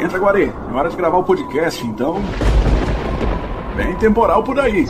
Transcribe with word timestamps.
Entra, 0.00 0.18
Guarê. 0.18 0.50
É 0.70 0.74
hora 0.74 0.90
de 0.90 0.96
gravar 0.96 1.18
o 1.18 1.24
podcast, 1.24 1.86
então. 1.86 2.20
Bem 3.76 3.94
temporal 3.96 4.42
por 4.42 4.58
aí. 4.58 4.84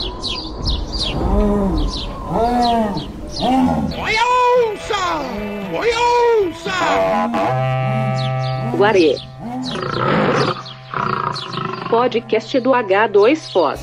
Oi, 4.00 4.14
onça! 4.72 4.94
Oi, 5.78 5.90
onça! 6.46 6.72
Guarê. 8.76 9.16
Podcast 11.90 12.60
do 12.60 12.70
H2Foz. 12.70 13.80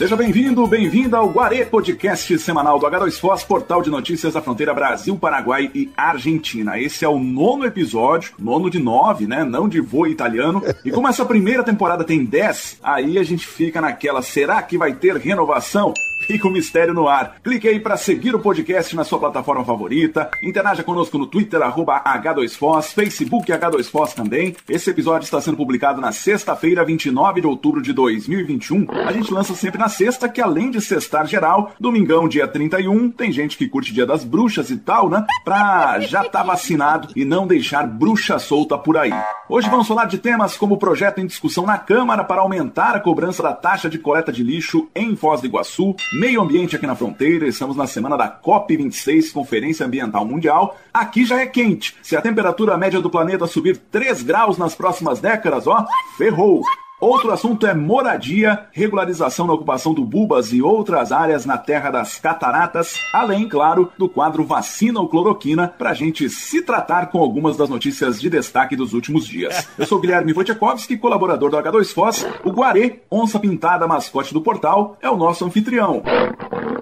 Seja 0.00 0.16
bem-vindo, 0.16 0.66
bem-vinda 0.66 1.18
ao 1.18 1.28
Guarê 1.28 1.62
Podcast 1.62 2.38
semanal 2.38 2.78
do 2.78 2.86
H2Foz, 2.86 3.46
portal 3.46 3.82
de 3.82 3.90
notícias 3.90 4.32
da 4.32 4.40
fronteira 4.40 4.72
Brasil, 4.72 5.14
Paraguai 5.14 5.70
e 5.74 5.90
Argentina. 5.94 6.80
Esse 6.80 7.04
é 7.04 7.08
o 7.08 7.18
nono 7.18 7.66
episódio, 7.66 8.32
nono 8.38 8.70
de 8.70 8.78
nove, 8.78 9.26
né? 9.26 9.44
Não 9.44 9.68
de 9.68 9.78
voo 9.78 10.06
italiano. 10.06 10.62
E 10.82 10.90
como 10.90 11.06
essa 11.06 11.26
primeira 11.26 11.62
temporada 11.62 12.02
tem 12.02 12.24
dez, 12.24 12.78
aí 12.82 13.18
a 13.18 13.22
gente 13.22 13.46
fica 13.46 13.82
naquela, 13.82 14.22
será 14.22 14.62
que 14.62 14.78
vai 14.78 14.94
ter 14.94 15.18
renovação? 15.18 15.92
Fica 16.26 16.46
o 16.46 16.50
mistério 16.50 16.94
no 16.94 17.08
ar. 17.08 17.36
Clique 17.42 17.68
aí 17.68 17.80
para 17.80 17.96
seguir 17.96 18.34
o 18.34 18.40
podcast 18.40 18.94
na 18.94 19.04
sua 19.04 19.18
plataforma 19.18 19.64
favorita. 19.64 20.30
Interaja 20.42 20.82
conosco 20.82 21.18
no 21.18 21.26
Twitter, 21.26 21.60
arroba 21.62 22.02
H2Foz, 22.04 22.92
Facebook 22.92 23.50
H2Foz 23.50 24.14
também. 24.14 24.56
Esse 24.68 24.90
episódio 24.90 25.24
está 25.24 25.40
sendo 25.40 25.56
publicado 25.56 26.00
na 26.00 26.12
sexta-feira, 26.12 26.84
29 26.84 27.40
de 27.40 27.46
outubro 27.46 27.82
de 27.82 27.92
2021. 27.92 28.86
A 29.06 29.12
gente 29.12 29.32
lança 29.32 29.54
sempre 29.54 29.78
na 29.78 29.88
sexta, 29.88 30.28
que 30.28 30.40
além 30.40 30.70
de 30.70 30.80
sextar 30.80 31.26
geral, 31.26 31.72
domingão, 31.80 32.28
dia 32.28 32.46
31, 32.46 33.10
tem 33.10 33.32
gente 33.32 33.56
que 33.56 33.68
curte 33.68 33.92
dia 33.92 34.06
das 34.06 34.24
bruxas 34.24 34.70
e 34.70 34.76
tal, 34.76 35.08
né? 35.08 35.24
Pra 35.44 36.00
já 36.00 36.24
tá 36.24 36.42
vacinado 36.42 37.08
e 37.16 37.24
não 37.24 37.46
deixar 37.46 37.86
bruxa 37.86 38.38
solta 38.38 38.76
por 38.78 38.96
aí. 38.96 39.12
Hoje 39.52 39.68
vamos 39.68 39.88
falar 39.88 40.04
de 40.04 40.16
temas 40.16 40.56
como 40.56 40.76
o 40.76 40.78
projeto 40.78 41.18
em 41.18 41.26
discussão 41.26 41.66
na 41.66 41.76
Câmara 41.76 42.22
para 42.22 42.40
aumentar 42.40 42.94
a 42.94 43.00
cobrança 43.00 43.42
da 43.42 43.52
taxa 43.52 43.90
de 43.90 43.98
coleta 43.98 44.30
de 44.30 44.44
lixo 44.44 44.88
em 44.94 45.16
Foz 45.16 45.40
do 45.40 45.48
Iguaçu, 45.48 45.96
meio 46.12 46.40
ambiente 46.40 46.76
aqui 46.76 46.86
na 46.86 46.94
fronteira, 46.94 47.48
estamos 47.48 47.76
na 47.76 47.88
semana 47.88 48.16
da 48.16 48.30
COP26, 48.30 49.32
Conferência 49.32 49.84
Ambiental 49.84 50.24
Mundial. 50.24 50.78
Aqui 50.94 51.24
já 51.24 51.40
é 51.40 51.46
quente. 51.46 51.96
Se 52.00 52.14
a 52.14 52.22
temperatura 52.22 52.78
média 52.78 53.00
do 53.00 53.10
planeta 53.10 53.48
subir 53.48 53.76
3 53.76 54.22
graus 54.22 54.56
nas 54.56 54.76
próximas 54.76 55.18
décadas, 55.18 55.66
ó, 55.66 55.84
ferrou. 56.16 56.62
Outro 57.00 57.32
assunto 57.32 57.66
é 57.66 57.72
moradia, 57.72 58.66
regularização 58.72 59.46
na 59.46 59.54
ocupação 59.54 59.94
do 59.94 60.04
Bubas 60.04 60.52
e 60.52 60.60
outras 60.60 61.10
áreas 61.10 61.46
na 61.46 61.56
Terra 61.56 61.90
das 61.90 62.18
Cataratas, 62.18 63.00
além, 63.10 63.48
claro, 63.48 63.90
do 63.96 64.06
quadro 64.06 64.44
Vacina 64.44 65.00
ou 65.00 65.08
Cloroquina, 65.08 65.66
para 65.66 65.90
a 65.90 65.94
gente 65.94 66.28
se 66.28 66.60
tratar 66.60 67.06
com 67.06 67.18
algumas 67.18 67.56
das 67.56 67.70
notícias 67.70 68.20
de 68.20 68.28
destaque 68.28 68.76
dos 68.76 68.92
últimos 68.92 69.26
dias. 69.26 69.66
Eu 69.78 69.86
sou 69.86 69.98
Guilherme 69.98 70.34
Wojciechowski, 70.34 70.98
colaborador 70.98 71.50
do 71.50 71.56
H2Foz. 71.56 72.26
O 72.44 72.50
Guarê, 72.50 73.00
onça 73.10 73.40
pintada 73.40 73.88
mascote 73.88 74.34
do 74.34 74.42
portal, 74.42 74.98
é 75.00 75.08
o 75.08 75.16
nosso 75.16 75.42
anfitrião. 75.42 76.02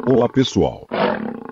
Olá, 0.04 0.28
pessoal. 0.28 0.84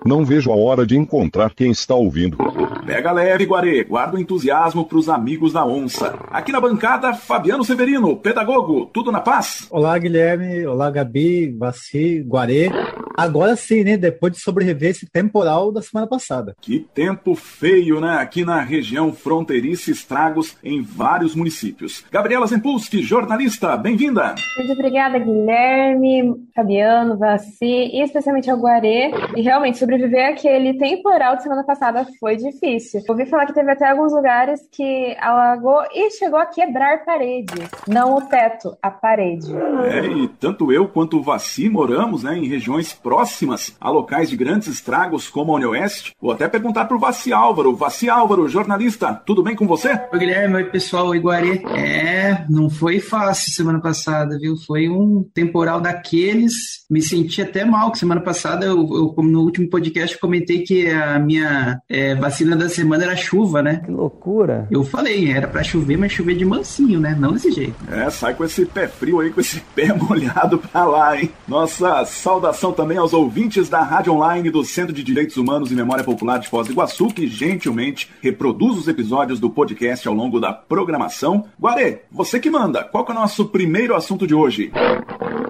Não 0.05 0.25
vejo 0.25 0.51
a 0.51 0.55
hora 0.55 0.85
de 0.85 0.97
encontrar 0.97 1.53
quem 1.53 1.71
está 1.71 1.95
ouvindo. 1.95 2.37
Pega 2.85 3.11
leve, 3.11 3.45
Guarê. 3.45 3.83
Guarda 3.83 4.15
o 4.15 4.19
entusiasmo 4.19 4.85
para 4.85 4.97
os 4.97 5.09
amigos 5.09 5.53
da 5.53 5.65
onça. 5.65 6.17
Aqui 6.31 6.51
na 6.51 6.61
bancada, 6.61 7.13
Fabiano 7.13 7.63
Severino, 7.63 8.15
pedagogo. 8.15 8.56
Tudo 8.91 9.11
na 9.11 9.21
paz? 9.21 9.67
Olá, 9.69 9.97
Guilherme. 9.99 10.65
Olá, 10.65 10.89
Gabi, 10.89 11.51
Vaci, 11.51 12.23
Guarê. 12.23 12.71
Agora 13.17 13.55
sim, 13.55 13.83
né? 13.83 13.97
Depois 13.97 14.31
de 14.31 14.39
sobreviver 14.39 14.91
esse 14.91 15.09
temporal 15.09 15.71
da 15.71 15.81
semana 15.81 16.05
passada. 16.05 16.55
Que 16.61 16.81
tempo 16.93 17.33
feio, 17.33 17.99
né? 17.99 18.17
Aqui 18.19 18.45
na 18.45 18.61
região 18.61 19.11
fronteiriça, 19.11 19.89
estragos 19.89 20.55
em 20.63 20.83
vários 20.83 21.33
municípios. 21.33 22.05
Gabriela 22.11 22.45
Zempulski, 22.45 23.01
jornalista, 23.01 23.75
bem-vinda. 23.75 24.35
Muito 24.55 24.71
obrigada, 24.71 25.17
Guilherme, 25.17 26.47
Fabiano, 26.55 27.17
Vaci 27.17 27.65
e 27.65 28.03
especialmente 28.03 28.51
ao 28.51 28.59
Guarê. 28.59 29.09
E 29.35 29.41
realmente, 29.41 29.79
sobreviver 29.79 30.29
aquele 30.29 30.77
temporal 30.77 31.37
de 31.37 31.41
semana 31.41 31.63
passada 31.63 32.05
foi 32.19 32.35
difícil. 32.35 33.01
Ouvi 33.09 33.25
falar 33.25 33.47
que 33.47 33.53
teve 33.53 33.71
até 33.71 33.89
alguns 33.89 34.13
lugares 34.13 34.61
que 34.71 35.17
alagou 35.19 35.81
e 35.91 36.11
chegou 36.11 36.37
a 36.37 36.45
quebrar 36.45 37.03
paredes. 37.03 37.67
Não 37.87 38.13
o 38.13 38.21
teto, 38.21 38.77
a 38.79 38.91
parede. 38.91 39.51
É, 39.85 40.05
e 40.05 40.27
tanto 40.27 40.71
eu 40.71 40.87
quanto 40.87 41.17
o 41.17 41.23
Vaci 41.23 41.67
moramos 41.67 42.21
né, 42.21 42.37
em 42.37 42.47
regiões 42.47 42.93
próximas 43.07 43.73
a 43.79 43.89
locais 43.89 44.29
de 44.29 44.35
grandes 44.35 44.67
estragos 44.67 45.29
como 45.29 45.53
a 45.53 45.55
Unioeste. 45.55 46.13
Vou 46.19 46.33
até 46.33 46.45
perguntar 46.49 46.83
para 46.83 46.97
o 46.97 46.99
Vaci 46.99 47.31
Álvaro. 47.31 47.73
Vaci 47.73 48.09
Álvaro, 48.09 48.49
jornalista, 48.49 49.13
tudo 49.25 49.41
bem 49.41 49.55
com 49.55 49.65
você? 49.65 49.97
Oi, 50.11 50.19
Guilherme. 50.19 50.55
Oi, 50.55 50.65
pessoal. 50.65 51.07
Oi, 51.07 51.19
Guarê. 51.19 51.63
É, 51.73 52.43
não 52.49 52.69
foi 52.69 52.99
fácil 52.99 53.53
semana 53.53 53.79
passada, 53.79 54.37
viu? 54.37 54.57
Foi 54.57 54.89
um 54.89 55.25
temporal 55.33 55.79
daqueles. 55.79 56.53
Me 56.89 57.01
senti 57.01 57.41
até 57.41 57.63
mal, 57.63 57.93
que 57.93 57.97
semana 57.97 58.19
passada, 58.19 58.65
eu, 58.65 58.77
eu 58.77 59.07
como 59.13 59.29
no 59.29 59.39
último 59.41 59.69
podcast, 59.69 60.19
comentei 60.19 60.63
que 60.63 60.89
a 60.89 61.17
minha 61.17 61.79
é, 61.87 62.13
vacina 62.13 62.57
da 62.57 62.67
semana 62.67 63.05
era 63.05 63.15
chuva, 63.15 63.61
né? 63.61 63.81
Que 63.85 63.91
loucura. 63.91 64.67
Eu 64.69 64.83
falei, 64.83 65.31
era 65.31 65.47
para 65.47 65.63
chover, 65.63 65.97
mas 65.97 66.11
chover 66.11 66.35
de 66.35 66.43
mansinho, 66.43 66.99
né? 66.99 67.15
Não 67.17 67.31
desse 67.31 67.53
jeito. 67.53 67.75
É, 67.89 68.09
sai 68.09 68.33
com 68.33 68.43
esse 68.43 68.65
pé 68.65 68.85
frio 68.89 69.21
aí, 69.21 69.29
com 69.29 69.39
esse 69.39 69.61
pé 69.73 69.93
molhado 69.95 70.57
pra 70.57 70.83
lá, 70.83 71.17
hein? 71.17 71.31
Nossa 71.47 72.03
saudação 72.05 72.73
também 72.73 72.96
aos 72.97 73.13
ouvintes 73.13 73.69
da 73.69 73.81
Rádio 73.81 74.13
Online 74.13 74.49
do 74.49 74.63
Centro 74.63 74.93
de 74.93 75.03
Direitos 75.03 75.37
Humanos 75.37 75.71
e 75.71 75.75
Memória 75.75 76.03
Popular 76.03 76.39
de 76.39 76.47
Foz 76.47 76.67
do 76.67 76.73
Iguaçu, 76.73 77.07
que 77.07 77.27
gentilmente 77.27 78.09
reproduz 78.21 78.77
os 78.77 78.87
episódios 78.87 79.39
do 79.39 79.49
podcast 79.49 80.07
ao 80.07 80.13
longo 80.13 80.39
da 80.39 80.51
programação. 80.51 81.45
Guarê, 81.59 82.01
você 82.11 82.39
que 82.39 82.49
manda, 82.49 82.83
qual 82.83 83.05
que 83.05 83.11
é 83.11 83.15
o 83.15 83.17
nosso 83.17 83.45
primeiro 83.45 83.95
assunto 83.95 84.25
de 84.25 84.33
hoje? 84.33 84.71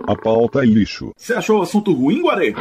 A 0.07 0.15
pauta 0.15 0.59
é 0.59 0.65
lixo. 0.65 1.11
Você 1.17 1.33
achou 1.33 1.59
o 1.59 1.63
assunto 1.63 1.91
ruim, 1.91 2.21
Guarê? 2.21 2.53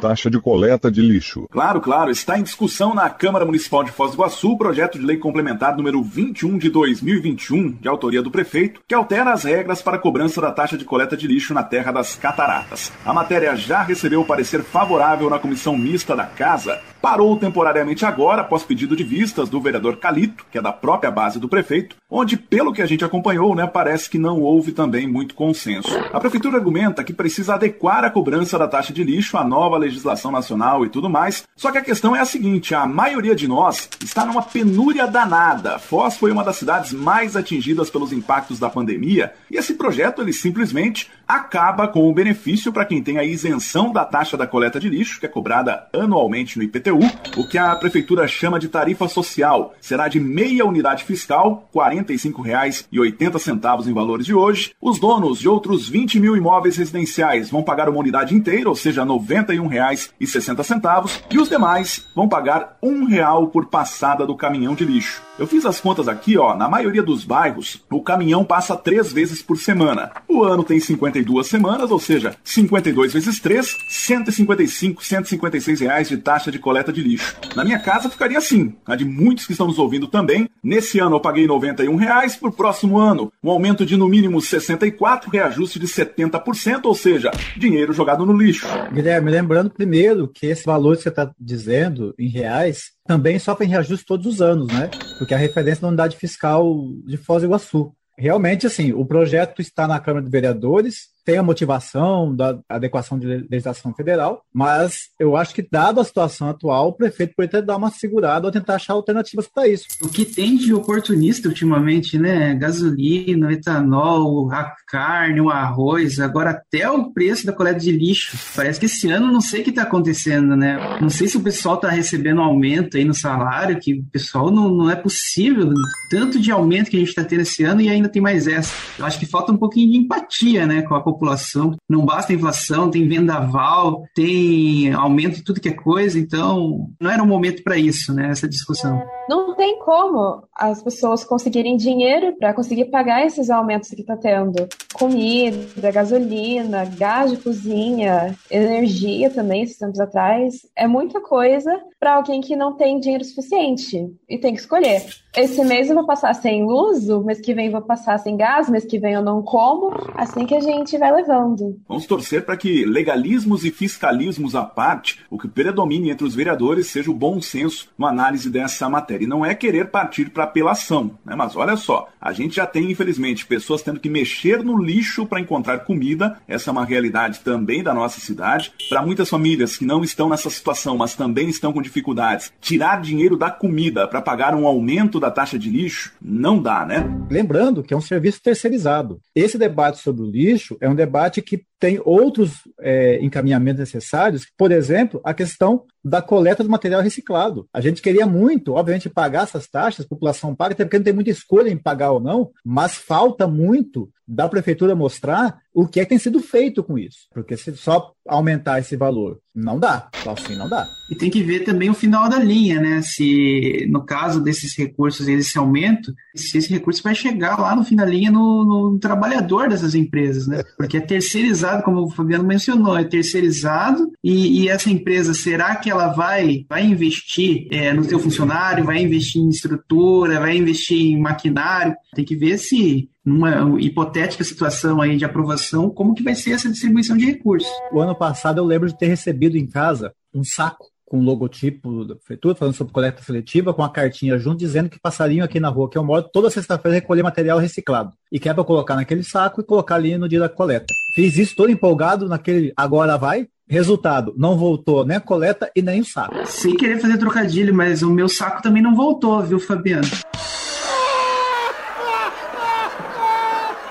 Taxa 0.00 0.30
de 0.30 0.40
coleta 0.40 0.90
de 0.90 1.00
lixo. 1.00 1.48
Claro, 1.50 1.80
claro. 1.80 2.12
Está 2.12 2.38
em 2.38 2.44
discussão 2.44 2.94
na 2.94 3.10
Câmara 3.10 3.44
Municipal 3.44 3.82
de 3.82 3.90
Foz 3.90 4.12
do 4.12 4.16
Iguaçu 4.16 4.52
o 4.52 4.58
projeto 4.58 4.98
de 4.98 5.04
lei 5.04 5.16
complementar 5.16 5.76
número 5.76 6.00
21 6.02 6.58
de 6.58 6.70
2021, 6.70 7.72
de 7.72 7.88
autoria 7.88 8.22
do 8.22 8.30
prefeito, 8.30 8.80
que 8.86 8.94
altera 8.94 9.32
as 9.32 9.42
regras 9.42 9.82
para 9.82 9.96
a 9.96 10.00
cobrança 10.00 10.40
da 10.40 10.52
taxa 10.52 10.78
de 10.78 10.84
coleta 10.84 11.16
de 11.16 11.26
lixo 11.26 11.52
na 11.52 11.64
Terra 11.64 11.90
das 11.90 12.14
Cataratas. 12.14 12.92
A 13.04 13.12
matéria 13.12 13.56
já 13.56 13.82
recebeu 13.82 14.15
o 14.20 14.24
parecer 14.24 14.62
favorável 14.62 15.28
na 15.30 15.38
comissão 15.38 15.76
mista 15.76 16.14
da 16.14 16.24
Casa. 16.24 16.80
Parou 17.00 17.36
temporariamente 17.36 18.04
agora, 18.04 18.42
após 18.42 18.64
pedido 18.64 18.96
de 18.96 19.04
vistas 19.04 19.48
do 19.48 19.60
vereador 19.60 19.96
Calito, 19.98 20.44
que 20.50 20.58
é 20.58 20.62
da 20.62 20.72
própria 20.72 21.10
base 21.10 21.38
do 21.38 21.48
prefeito, 21.48 21.94
onde, 22.10 22.36
pelo 22.36 22.72
que 22.72 22.82
a 22.82 22.86
gente 22.86 23.04
acompanhou, 23.04 23.54
né, 23.54 23.66
parece 23.66 24.10
que 24.10 24.18
não 24.18 24.40
houve 24.40 24.72
também 24.72 25.06
muito 25.06 25.34
consenso. 25.34 25.88
A 26.12 26.18
prefeitura 26.18 26.56
argumenta 26.56 27.04
que 27.04 27.12
precisa 27.12 27.54
adequar 27.54 28.04
a 28.04 28.10
cobrança 28.10 28.58
da 28.58 28.66
taxa 28.66 28.92
de 28.92 29.04
lixo 29.04 29.36
à 29.36 29.44
nova 29.44 29.76
legislação 29.76 30.32
nacional 30.32 30.84
e 30.84 30.88
tudo 30.88 31.08
mais. 31.08 31.44
Só 31.54 31.70
que 31.70 31.78
a 31.78 31.84
questão 31.84 32.16
é 32.16 32.20
a 32.20 32.24
seguinte: 32.24 32.74
a 32.74 32.86
maioria 32.86 33.34
de 33.34 33.46
nós 33.46 33.88
está 34.02 34.24
numa 34.24 34.42
penúria 34.42 35.06
danada. 35.06 35.78
Foz 35.78 36.16
foi 36.16 36.32
uma 36.32 36.44
das 36.44 36.56
cidades 36.56 36.92
mais 36.92 37.36
atingidas 37.36 37.90
pelos 37.90 38.12
impactos 38.12 38.58
da 38.58 38.70
pandemia 38.70 39.32
e 39.50 39.56
esse 39.56 39.74
projeto 39.74 40.22
ele 40.22 40.32
simplesmente 40.32 41.10
acaba 41.26 41.88
com 41.88 42.08
o 42.08 42.14
benefício 42.14 42.72
para 42.72 42.84
quem 42.84 43.02
tem 43.02 43.18
a 43.18 43.24
isenção 43.24 43.92
da 43.92 44.04
taxa 44.06 44.36
da 44.36 44.46
coleta 44.46 44.80
de 44.80 44.88
lixo, 44.88 45.20
que 45.20 45.26
é 45.26 45.28
cobrada 45.28 45.86
anualmente 45.92 46.56
no 46.56 46.64
IPTU, 46.64 47.00
o 47.36 47.48
que 47.48 47.58
a 47.58 47.76
prefeitura 47.76 48.26
chama 48.26 48.58
de 48.58 48.68
tarifa 48.68 49.08
social. 49.08 49.74
Será 49.80 50.08
de 50.08 50.18
meia 50.18 50.64
unidade 50.64 51.04
fiscal, 51.04 51.68
R$ 51.74 51.80
45,80 51.80 53.86
em 53.86 53.92
valores 53.92 54.24
de 54.24 54.34
hoje. 54.34 54.72
Os 54.80 54.98
donos 54.98 55.40
de 55.40 55.48
outros 55.48 55.88
20 55.88 56.18
mil 56.18 56.36
imóveis 56.36 56.76
residenciais 56.76 57.50
vão 57.50 57.62
pagar 57.62 57.88
uma 57.88 58.00
unidade 58.00 58.34
inteira, 58.34 58.68
ou 58.68 58.76
seja, 58.76 59.02
R$ 59.02 59.10
91,60, 59.10 61.22
e 61.30 61.38
os 61.38 61.48
demais 61.48 62.06
vão 62.14 62.28
pagar 62.28 62.76
um 62.82 63.04
real 63.04 63.48
por 63.48 63.66
passada 63.66 64.26
do 64.26 64.36
caminhão 64.36 64.74
de 64.74 64.84
lixo. 64.84 65.26
Eu 65.38 65.46
fiz 65.46 65.66
as 65.66 65.80
contas 65.80 66.08
aqui, 66.08 66.38
ó, 66.38 66.56
na 66.56 66.66
maioria 66.66 67.02
dos 67.02 67.22
bairros, 67.22 67.82
o 67.90 68.00
caminhão 68.00 68.42
passa 68.42 68.74
três 68.74 69.12
vezes 69.12 69.42
por 69.42 69.58
semana. 69.58 70.10
O 70.26 70.42
ano 70.42 70.64
tem 70.64 70.80
52 70.80 71.46
semanas, 71.46 71.90
ou 71.90 72.00
seja, 72.00 72.34
52 72.42 73.12
vezes 73.12 73.38
3, 73.38 73.76
155, 73.88 75.04
156 75.04 75.80
reais 75.80 76.08
de 76.08 76.16
taxa 76.16 76.50
de 76.50 76.58
coleta 76.58 76.92
de 76.92 77.00
lixo. 77.00 77.36
Na 77.54 77.64
minha 77.64 77.78
casa 77.78 78.10
ficaria 78.10 78.38
assim, 78.38 78.74
a 78.84 78.96
de 78.96 79.04
muitos 79.04 79.46
que 79.46 79.52
estão 79.52 79.66
nos 79.66 79.78
ouvindo 79.78 80.08
também. 80.08 80.48
Nesse 80.62 80.98
ano 80.98 81.16
eu 81.16 81.20
paguei 81.20 81.46
91 81.46 81.96
reais, 81.96 82.36
por 82.36 82.52
próximo 82.52 82.98
ano 82.98 83.32
um 83.42 83.50
aumento 83.50 83.86
de 83.86 83.96
no 83.96 84.08
mínimo 84.08 84.40
64, 84.40 85.30
reajuste 85.30 85.78
de 85.78 85.86
70%, 85.86 86.84
ou 86.84 86.94
seja, 86.94 87.30
dinheiro 87.56 87.92
jogado 87.92 88.26
no 88.26 88.36
lixo. 88.36 88.66
Guilherme, 88.92 89.30
lembrando 89.30 89.70
primeiro 89.70 90.28
que 90.28 90.46
esse 90.46 90.64
valor 90.64 90.96
que 90.96 91.02
você 91.02 91.08
está 91.08 91.30
dizendo 91.38 92.14
em 92.18 92.28
reais 92.28 92.90
também 93.06 93.38
sofre 93.38 93.66
reajuste 93.66 94.04
todos 94.04 94.26
os 94.26 94.42
anos, 94.42 94.66
né? 94.68 94.90
Porque 95.18 95.34
a 95.34 95.38
referência 95.38 95.82
da 95.82 95.88
unidade 95.88 96.16
fiscal 96.16 96.88
de 97.06 97.16
Foz 97.16 97.42
do 97.42 97.46
Iguaçu. 97.46 97.92
Realmente, 98.18 98.66
assim, 98.66 98.92
o 98.92 99.04
projeto 99.04 99.60
está 99.60 99.86
na 99.86 100.00
Câmara 100.00 100.24
de 100.24 100.30
Vereadores, 100.30 101.08
tem 101.26 101.38
a 101.38 101.42
motivação 101.42 102.34
da 102.34 102.56
adequação 102.68 103.18
de 103.18 103.26
legislação 103.50 103.92
federal, 103.92 104.42
mas 104.54 105.08
eu 105.18 105.36
acho 105.36 105.52
que, 105.52 105.68
dada 105.68 106.00
a 106.00 106.04
situação 106.04 106.48
atual, 106.48 106.88
o 106.88 106.92
prefeito 106.92 107.34
poderia 107.36 107.60
dar 107.60 107.76
uma 107.76 107.90
segurada 107.90 108.46
ou 108.46 108.52
tentar 108.52 108.76
achar 108.76 108.92
alternativas 108.92 109.48
para 109.52 109.66
isso. 109.66 109.86
O 110.00 110.08
que 110.08 110.24
tem 110.24 110.56
de 110.56 110.72
oportunista 110.72 111.48
ultimamente, 111.48 112.16
né? 112.16 112.54
Gasolina, 112.54 113.52
etanol, 113.52 114.52
a 114.52 114.72
carne, 114.86 115.40
o 115.40 115.50
arroz, 115.50 116.20
agora 116.20 116.50
até 116.50 116.88
o 116.88 117.12
preço 117.12 117.44
da 117.44 117.52
coleta 117.52 117.80
de 117.80 117.90
lixo. 117.90 118.38
Parece 118.54 118.78
que 118.78 118.86
esse 118.86 119.10
ano 119.10 119.32
não 119.32 119.40
sei 119.40 119.62
o 119.62 119.64
que 119.64 119.70
está 119.70 119.82
acontecendo, 119.82 120.54
né? 120.54 120.78
Não 121.00 121.10
sei 121.10 121.26
se 121.26 121.36
o 121.36 121.42
pessoal 121.42 121.74
está 121.74 121.90
recebendo 121.90 122.40
aumento 122.40 122.96
aí 122.96 123.04
no 123.04 123.14
salário, 123.14 123.80
que 123.80 123.94
o 123.94 124.04
pessoal 124.12 124.48
não, 124.48 124.68
não 124.68 124.88
é 124.88 124.94
possível. 124.94 125.72
Tanto 126.08 126.38
de 126.38 126.52
aumento 126.52 126.88
que 126.88 126.96
a 126.96 127.00
gente 127.00 127.08
está 127.08 127.24
tendo 127.24 127.40
esse 127.40 127.64
ano 127.64 127.80
e 127.80 127.88
ainda 127.88 128.08
tem 128.08 128.22
mais 128.22 128.46
essa. 128.46 128.72
Eu 128.96 129.04
acho 129.04 129.18
que 129.18 129.26
falta 129.26 129.50
um 129.50 129.56
pouquinho 129.56 129.90
de 129.90 129.98
empatia, 129.98 130.66
né, 130.66 130.82
com 130.82 130.94
a 130.94 131.02
população. 131.16 131.74
Não 131.88 132.04
basta 132.04 132.32
inflação, 132.32 132.90
tem 132.90 133.08
vendaval, 133.08 134.04
tem 134.14 134.92
aumento 134.92 135.36
de 135.36 135.44
tudo 135.44 135.60
que 135.60 135.68
é 135.68 135.72
coisa, 135.72 136.18
então 136.18 136.88
não 137.00 137.10
era 137.10 137.22
um 137.22 137.26
momento 137.26 137.62
para 137.62 137.76
isso, 137.76 138.14
né, 138.14 138.30
essa 138.30 138.48
discussão. 138.48 139.02
Não 139.28 139.54
tem 139.56 139.78
como 139.80 140.42
as 140.54 140.82
pessoas 140.82 141.24
conseguirem 141.24 141.76
dinheiro 141.76 142.36
para 142.38 142.54
conseguir 142.54 142.86
pagar 142.86 143.26
esses 143.26 143.50
aumentos 143.50 143.90
que 143.90 144.00
está 144.00 144.16
tendo. 144.16 144.68
Comida, 144.92 145.90
gasolina, 145.90 146.84
gás 146.84 147.30
de 147.30 147.38
cozinha, 147.38 148.36
energia 148.50 149.30
também, 149.30 149.62
esses 149.62 149.78
tempos 149.78 149.98
atrás. 149.98 150.60
É 150.76 150.86
muita 150.86 151.20
coisa 151.20 151.72
para 151.98 152.14
alguém 152.14 152.40
que 152.40 152.54
não 152.54 152.76
tem 152.76 153.00
dinheiro 153.00 153.24
suficiente 153.24 154.06
e 154.28 154.38
tem 154.38 154.54
que 154.54 154.60
escolher. 154.60 155.04
Esse 155.36 155.62
mês 155.62 155.90
eu 155.90 155.94
vou 155.94 156.06
passar 156.06 156.34
sem 156.34 156.64
luz, 156.64 157.10
o 157.10 157.20
mês 157.20 157.42
que 157.42 157.52
vem 157.52 157.66
eu 157.66 157.72
vou 157.72 157.82
passar 157.82 158.16
sem 158.16 158.38
gás, 158.38 158.70
mês 158.70 158.86
que 158.86 158.98
vem 158.98 159.12
eu 159.12 159.22
não 159.22 159.42
como, 159.42 159.94
assim 160.14 160.46
que 160.46 160.54
a 160.54 160.60
gente 160.60 160.96
vai 160.96 161.12
levando. 161.12 161.78
Vamos 161.86 162.06
torcer 162.06 162.46
para 162.46 162.56
que 162.56 162.86
legalismos 162.86 163.62
e 163.62 163.70
fiscalismos 163.70 164.54
à 164.54 164.64
parte, 164.64 165.20
o 165.28 165.36
que 165.36 165.46
predomine 165.46 166.08
entre 166.08 166.26
os 166.26 166.34
vereadores 166.34 166.86
seja 166.86 167.10
o 167.10 167.14
bom 167.14 167.38
senso 167.42 167.90
na 167.98 168.08
análise 168.08 168.48
dessa 168.48 168.88
matéria. 168.88 169.24
E 169.24 169.28
não 169.28 169.44
é 169.44 169.54
querer 169.54 169.90
partir 169.90 170.30
para 170.30 170.44
apelação, 170.44 171.10
né? 171.22 171.34
mas 171.36 171.54
olha 171.54 171.76
só, 171.76 172.08
a 172.18 172.32
gente 172.32 172.56
já 172.56 172.66
tem, 172.66 172.90
infelizmente, 172.90 173.44
pessoas 173.44 173.82
tendo 173.82 174.00
que 174.00 174.08
mexer 174.08 174.64
no 174.64 174.82
lixo 174.82 175.26
para 175.26 175.38
encontrar 175.38 175.80
comida, 175.80 176.38
essa 176.48 176.70
é 176.70 176.72
uma 176.72 176.86
realidade 176.86 177.40
também 177.40 177.82
da 177.82 177.92
nossa 177.92 178.20
cidade. 178.20 178.72
Para 178.88 179.02
muitas 179.02 179.28
famílias 179.28 179.76
que 179.76 179.84
não 179.84 180.02
estão 180.02 180.30
nessa 180.30 180.48
situação, 180.48 180.96
mas 180.96 181.14
também 181.14 181.50
estão 181.50 181.74
com 181.74 181.82
dificuldades, 181.82 182.50
tirar 182.58 183.02
dinheiro 183.02 183.36
da 183.36 183.50
comida 183.50 184.08
para 184.08 184.22
pagar 184.22 184.54
um 184.54 184.66
aumento 184.66 185.20
da 185.20 185.25
taxa 185.30 185.58
de 185.58 185.70
lixo 185.70 186.12
não 186.20 186.60
dá, 186.60 186.84
né? 186.84 187.04
Lembrando 187.30 187.82
que 187.82 187.94
é 187.94 187.96
um 187.96 188.00
serviço 188.00 188.42
terceirizado. 188.42 189.20
Esse 189.34 189.58
debate 189.58 189.98
sobre 189.98 190.22
o 190.22 190.30
lixo 190.30 190.76
é 190.80 190.88
um 190.88 190.94
debate 190.94 191.42
que 191.42 191.64
tem 191.78 192.00
outros 192.04 192.62
é, 192.80 193.18
encaminhamentos 193.22 193.80
necessários, 193.80 194.46
por 194.56 194.72
exemplo, 194.72 195.20
a 195.24 195.34
questão 195.34 195.84
da 196.06 196.22
coleta 196.22 196.62
do 196.62 196.70
material 196.70 197.02
reciclado. 197.02 197.68
A 197.72 197.80
gente 197.80 198.00
queria 198.00 198.26
muito, 198.26 198.74
obviamente, 198.74 199.10
pagar 199.10 199.42
essas 199.42 199.66
taxas, 199.66 200.06
a 200.06 200.08
população 200.08 200.54
paga, 200.54 200.72
até 200.72 200.84
porque 200.84 200.98
não 200.98 201.04
tem 201.04 201.12
muita 201.12 201.30
escolha 201.30 201.68
em 201.68 201.76
pagar 201.76 202.12
ou 202.12 202.20
não, 202.20 202.52
mas 202.64 202.94
falta 202.94 203.48
muito 203.48 204.08
da 204.26 204.48
prefeitura 204.48 204.94
mostrar 204.94 205.58
o 205.72 205.86
que 205.86 206.00
é 206.00 206.04
que 206.04 206.08
tem 206.08 206.18
sido 206.18 206.40
feito 206.40 206.82
com 206.82 206.98
isso. 206.98 207.28
Porque 207.32 207.56
se 207.56 207.76
só 207.76 208.12
aumentar 208.26 208.80
esse 208.80 208.96
valor, 208.96 209.38
não 209.54 209.78
dá. 209.78 210.08
Só 210.24 210.32
assim 210.32 210.56
não 210.56 210.68
dá. 210.68 210.88
E 211.10 211.14
tem 211.14 211.30
que 211.30 211.42
ver 211.42 211.60
também 211.60 211.88
o 211.88 211.94
final 211.94 212.28
da 212.28 212.38
linha, 212.38 212.80
né? 212.80 213.02
Se 213.02 213.86
no 213.88 214.04
caso 214.04 214.42
desses 214.42 214.76
recursos, 214.76 215.28
esse 215.28 215.56
aumento, 215.56 216.12
se 216.34 216.58
esse 216.58 216.70
recurso 216.70 217.02
vai 217.02 217.14
chegar 217.14 217.58
lá 217.58 217.76
no 217.76 217.84
fim 217.84 217.94
da 217.94 218.04
linha 218.04 218.30
no, 218.30 218.64
no 218.64 218.98
trabalhador 218.98 219.68
dessas 219.68 219.94
empresas, 219.94 220.46
né? 220.46 220.64
Porque 220.76 220.96
é 220.96 221.00
terceirizado, 221.00 221.82
como 221.84 222.02
o 222.02 222.10
Fabiano 222.10 222.44
mencionou, 222.44 222.98
é 222.98 223.04
terceirizado 223.04 224.10
e, 224.24 224.62
e 224.62 224.68
essa 224.68 224.90
empresa, 224.90 225.34
será 225.34 225.76
que 225.76 225.90
ela 225.90 225.95
vai, 226.08 226.64
vai 226.68 226.84
investir 226.84 227.66
é, 227.70 227.92
no 227.92 228.04
seu 228.04 228.18
funcionário, 228.18 228.84
vai 228.84 229.02
investir 229.02 229.40
em 229.40 229.48
estrutura, 229.48 230.40
vai 230.40 230.56
investir 230.56 230.98
em 230.98 231.20
maquinário? 231.20 231.94
Tem 232.14 232.24
que 232.24 232.36
ver 232.36 232.58
se 232.58 233.08
numa 233.24 233.80
hipotética 233.80 234.44
situação 234.44 235.00
aí 235.00 235.16
de 235.16 235.24
aprovação, 235.24 235.90
como 235.90 236.14
que 236.14 236.22
vai 236.22 236.34
ser 236.34 236.52
essa 236.52 236.70
distribuição 236.70 237.16
de 237.16 237.26
recursos. 237.26 237.68
O 237.92 238.00
ano 238.00 238.14
passado 238.14 238.58
eu 238.58 238.64
lembro 238.64 238.88
de 238.88 238.96
ter 238.96 239.06
recebido 239.06 239.56
em 239.56 239.66
casa 239.66 240.12
um 240.32 240.44
saco 240.44 240.86
com 241.06 241.20
logotipo 241.22 242.04
da 242.04 242.16
prefeitura, 242.16 242.54
falando 242.54 242.74
sobre 242.74 242.92
coleta 242.92 243.22
seletiva, 243.22 243.72
com 243.72 243.82
a 243.82 243.88
cartinha 243.88 244.36
junto, 244.38 244.58
dizendo 244.58 244.90
que 244.90 244.98
passariam 244.98 245.44
aqui 245.44 245.60
na 245.60 245.68
rua 245.68 245.88
que 245.88 245.96
eu 245.96 246.04
moro 246.04 246.28
toda 246.32 246.50
sexta-feira 246.50 246.96
recolher 246.96 247.22
material 247.22 247.58
reciclado. 247.58 248.12
E 248.30 248.40
que 248.40 248.48
é 248.48 248.54
para 248.54 248.64
colocar 248.64 248.96
naquele 248.96 249.22
saco 249.22 249.60
e 249.60 249.64
colocar 249.64 249.94
ali 249.94 250.18
no 250.18 250.28
dia 250.28 250.40
da 250.40 250.48
coleta. 250.48 250.92
Fiz 251.14 251.38
isso 251.38 251.54
todo 251.54 251.70
empolgado 251.70 252.28
naquele 252.28 252.72
agora 252.76 253.16
vai. 253.16 253.46
Resultado, 253.68 254.32
não 254.36 254.56
voltou 254.56 255.04
nem 255.04 255.16
a 255.16 255.20
coleta 255.20 255.68
e 255.74 255.82
nem 255.82 256.00
o 256.00 256.04
saco. 256.04 256.34
Sem 256.46 256.76
querer 256.76 257.00
fazer 257.00 257.18
trocadilho, 257.18 257.74
mas 257.74 258.00
o 258.00 258.10
meu 258.10 258.28
saco 258.28 258.62
também 258.62 258.80
não 258.80 258.94
voltou, 258.94 259.42
viu, 259.42 259.58
Fabiano? 259.58 260.06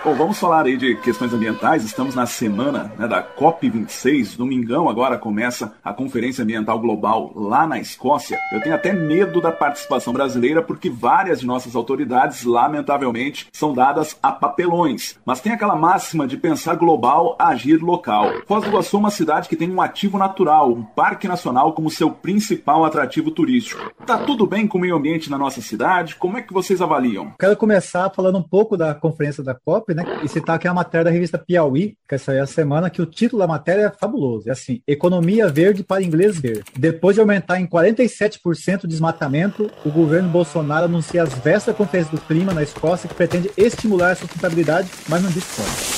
Bom, 0.06 0.14
vamos 0.14 0.38
falar 0.38 0.68
aí 0.68 0.78
de 0.78 0.94
questões 0.98 1.34
ambientais. 1.34 1.84
Estamos 1.84 2.14
na 2.14 2.28
semana 2.28 2.94
né, 2.96 3.08
da 3.08 3.24
COP26. 3.24 4.38
Domingão 4.38 4.88
agora 4.88 5.18
começa 5.18 5.74
a 5.84 5.92
Conferência 5.92 6.44
Ambiental 6.44 6.78
Global 6.78 7.32
lá 7.36 7.66
na 7.66 7.80
Escócia. 7.80 8.40
Eu 8.52 8.62
tenho 8.62 8.76
até 8.76 8.94
medo 8.94 9.42
da 9.42 9.52
participação 9.52 10.14
brasileira 10.14 10.62
porque 10.62 10.92
várias 10.92 11.40
de 11.40 11.48
nossas 11.48 11.76
autoridades, 11.76 12.44
lamentavelmente, 12.44 13.48
são 13.52 13.74
dadas 13.74 14.16
a 14.22 14.32
papelões. 14.32 15.18
Mas 15.26 15.42
tem 15.42 15.54
aquela 15.54 15.76
máxima 15.76 16.28
de 16.28 16.38
pensar 16.38 16.76
global, 16.76 17.36
agir 17.40 17.82
local. 17.82 18.30
Foz 18.46 18.64
do 18.64 18.70
Iguaçu 18.70 18.98
é 18.98 19.00
uma 19.00 19.10
cidade 19.10 19.50
que 19.50 19.56
tem 19.56 19.72
um 19.72 19.82
ativo 19.82 20.20
natural, 20.20 20.72
um 20.72 20.84
parque 20.84 21.28
nacional 21.28 21.74
como 21.74 21.90
seu 21.90 22.12
principal 22.12 22.86
atrativo 22.86 23.32
turístico. 23.32 23.92
Tá 24.06 24.20
tudo 24.20 24.46
bem 24.46 24.68
com 24.68 24.78
o 24.78 24.82
meio 24.82 24.98
ambiente 24.98 25.32
na 25.32 25.38
nossa 25.40 25.64
cidade? 25.64 26.16
Como 26.16 26.38
é 26.38 26.44
que 26.44 26.54
vocês 26.54 26.80
avaliam? 26.80 27.34
Quero 27.40 27.58
começar 27.58 28.12
falando 28.12 28.38
um 28.38 28.44
pouco 28.44 28.78
da 28.78 28.94
conferência 28.94 29.44
da 29.44 29.56
COP, 29.56 29.95
né? 29.96 30.04
E 30.24 30.28
citar 30.28 30.58
aqui 30.58 30.68
a 30.68 30.74
matéria 30.74 31.06
da 31.06 31.12
revista 31.12 31.38
Piauí, 31.38 31.98
que 32.08 32.16
essa 32.16 32.34
é 32.34 32.40
a 32.40 32.46
semana, 32.46 32.90
que 32.90 33.02
o 33.02 33.06
título 33.06 33.42
da 33.42 33.48
matéria 33.48 33.84
é 33.84 33.90
fabuloso. 33.90 34.50
É 34.50 34.52
assim: 34.52 34.82
Economia 34.88 35.48
Verde 35.48 35.84
para 35.84 36.04
Inglês 36.04 36.40
Ver. 36.40 36.64
Depois 36.78 37.16
de 37.16 37.22
aumentar 37.22 37.60
em 37.60 37.66
47% 37.66 38.84
o 38.84 38.88
desmatamento, 38.88 39.72
o 39.86 39.90
governo 39.90 40.30
Bolsonaro 40.30 40.86
anuncia 40.86 41.24
as 41.24 41.34
vésperas 41.34 41.66
da 41.66 41.74
Conferência 41.74 42.12
do 42.12 42.22
Clima 42.22 42.54
na 42.54 42.64
Escócia 42.64 43.08
que 43.08 43.16
pretende 43.16 43.50
estimular 43.58 44.12
a 44.12 44.16
sustentabilidade, 44.16 44.90
mas 45.08 45.24
não 45.24 45.32
diz 45.32 45.44
como. 45.56 45.96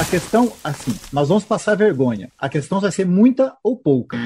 A 0.00 0.04
questão, 0.04 0.52
assim, 0.62 0.94
nós 1.12 1.28
vamos 1.28 1.44
passar 1.44 1.74
vergonha. 1.74 2.30
A 2.38 2.48
questão 2.48 2.80
vai 2.80 2.90
ser 2.90 3.06
muita 3.06 3.54
ou 3.62 3.76
pouca. 3.76 4.16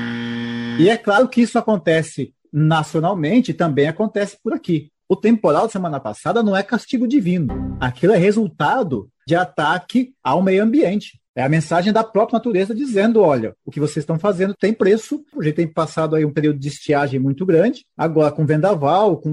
E 0.78 0.88
é 0.88 0.96
claro 0.96 1.28
que 1.28 1.40
isso 1.40 1.58
acontece 1.58 2.34
nacionalmente, 2.52 3.54
também 3.54 3.86
acontece 3.86 4.36
por 4.42 4.52
aqui. 4.52 4.90
O 5.10 5.16
temporal 5.16 5.64
da 5.64 5.68
semana 5.68 5.98
passada 5.98 6.40
não 6.40 6.56
é 6.56 6.62
castigo 6.62 7.04
divino. 7.04 7.76
Aquilo 7.80 8.12
é 8.12 8.16
resultado 8.16 9.10
de 9.26 9.34
ataque 9.34 10.14
ao 10.22 10.40
meio 10.40 10.62
ambiente. 10.62 11.20
É 11.34 11.42
a 11.42 11.48
mensagem 11.48 11.92
da 11.92 12.04
própria 12.04 12.36
natureza 12.36 12.72
dizendo: 12.72 13.20
olha, 13.20 13.56
o 13.64 13.72
que 13.72 13.80
vocês 13.80 14.04
estão 14.04 14.20
fazendo 14.20 14.54
tem 14.54 14.72
preço. 14.72 15.24
O 15.34 15.42
jeito 15.42 15.56
tem 15.56 15.66
passado 15.66 16.14
aí 16.14 16.24
um 16.24 16.32
período 16.32 16.60
de 16.60 16.68
estiagem 16.68 17.18
muito 17.18 17.44
grande. 17.44 17.84
Agora, 17.98 18.30
com 18.30 18.46
vendaval, 18.46 19.16
com 19.16 19.32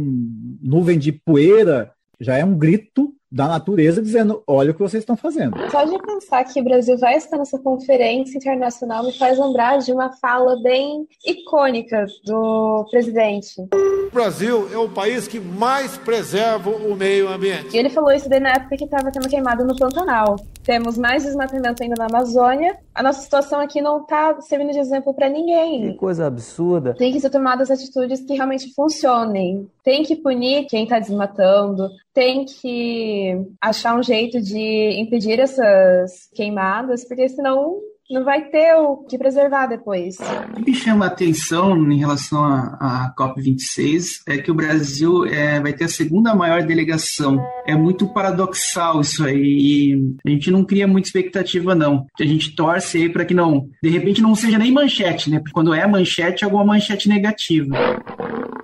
nuvem 0.60 0.98
de 0.98 1.12
poeira, 1.12 1.92
já 2.20 2.36
é 2.36 2.44
um 2.44 2.58
grito 2.58 3.14
da 3.32 3.48
natureza 3.48 4.02
dizendo: 4.02 4.42
olha 4.48 4.72
o 4.72 4.74
que 4.74 4.80
vocês 4.80 5.02
estão 5.02 5.18
fazendo. 5.18 5.58
Só 5.70 5.84
de 5.84 5.98
pensar 6.02 6.44
que 6.46 6.60
o 6.60 6.64
Brasil 6.64 6.98
vai 6.98 7.16
estar 7.16 7.38
nessa 7.38 7.60
conferência 7.60 8.38
internacional 8.38 9.04
me 9.04 9.12
faz 9.18 9.38
lembrar 9.38 9.78
de 9.78 9.92
uma 9.92 10.12
fala 10.18 10.62
bem 10.62 11.08
icônica 11.26 12.06
do 12.26 12.86
presidente. 12.90 13.62
O 14.08 14.14
Brasil 14.14 14.70
é 14.74 14.78
o 14.78 14.90
país 14.90 15.28
que 15.28 15.40
mais 15.40 15.98
preserva 15.98 16.70
o 16.70 16.96
meio 16.96 17.28
ambiente. 17.28 17.76
E 17.76 17.78
ele 17.78 17.90
falou 17.90 18.12
isso 18.12 18.30
daí 18.30 18.40
na 18.40 18.52
época 18.52 18.78
que 18.78 18.86
estava 18.86 19.12
tendo 19.12 19.30
queimada 19.30 19.64
no 19.64 19.76
Pantanal. 19.76 20.38
Temos 20.64 20.98
mais 20.98 21.24
desmatamento 21.24 21.84
ainda 21.84 21.96
na 21.98 22.06
Amazônia. 22.06 22.78
A 22.94 23.04
nossa 23.04 23.22
situação 23.22 23.60
aqui 23.60 23.82
não 23.82 24.02
está 24.02 24.40
servindo 24.42 24.72
de 24.72 24.80
exemplo 24.80 25.14
para 25.14 25.30
ninguém. 25.30 25.92
Que 25.92 25.98
coisa 25.98 26.26
absurda. 26.26 26.94
Tem 26.94 27.12
que 27.12 27.20
ser 27.20 27.30
tomadas 27.30 27.70
atitudes 27.70 28.22
que 28.22 28.34
realmente 28.34 28.74
funcionem. 28.74 29.70
Tem 29.84 30.04
que 30.04 30.16
punir 30.16 30.66
quem 30.66 30.84
está 30.84 31.00
desmatando. 31.00 31.90
Tem 32.14 32.44
que 32.44 33.17
achar 33.62 33.98
um 33.98 34.04
jeito 34.04 34.42
de 34.42 35.00
impedir 35.00 35.40
essas 35.40 36.30
queimadas, 36.36 37.08
porque 37.08 37.28
senão 37.30 37.80
não 38.10 38.24
vai 38.24 38.46
ter 38.46 38.74
o 38.76 38.98
que 38.98 39.18
preservar 39.18 39.68
depois. 39.68 40.16
O 40.18 40.64
que 40.64 40.72
me 40.72 40.74
chama 40.74 41.06
a 41.06 41.08
atenção 41.10 41.76
em 41.92 41.98
relação 41.98 42.44
à 42.44 43.14
COP26 43.18 44.22
é 44.28 44.38
que 44.38 44.50
o 44.50 44.56
Brasil 44.56 45.26
é, 45.26 45.60
vai 45.60 45.74
ter 45.74 45.86
a 45.86 45.90
segunda 45.90 46.34
maior 46.34 46.64
delegação. 46.64 47.38
É 47.66 47.76
muito 47.76 48.08
paradoxal 48.08 49.02
isso 49.02 49.26
aí. 49.26 49.38
E 49.38 50.16
a 50.26 50.30
gente 50.30 50.50
não 50.50 50.64
cria 50.64 50.88
muita 50.88 51.10
expectativa, 51.10 51.76
não. 51.76 52.06
A 52.20 52.24
gente 52.24 52.56
torce 52.56 52.98
aí 52.98 53.10
para 53.10 53.26
que 53.26 53.34
não, 53.34 53.68
de 53.84 53.90
repente, 53.90 54.22
não 54.22 54.36
seja 54.36 54.58
nem 54.58 54.72
manchete, 54.72 55.30
né? 55.30 55.40
Porque 55.40 55.54
quando 55.54 55.74
é 55.74 55.86
manchete, 55.86 56.44
é 56.44 56.46
alguma 56.46 56.64
manchete 56.64 57.10
negativa. 57.10 57.76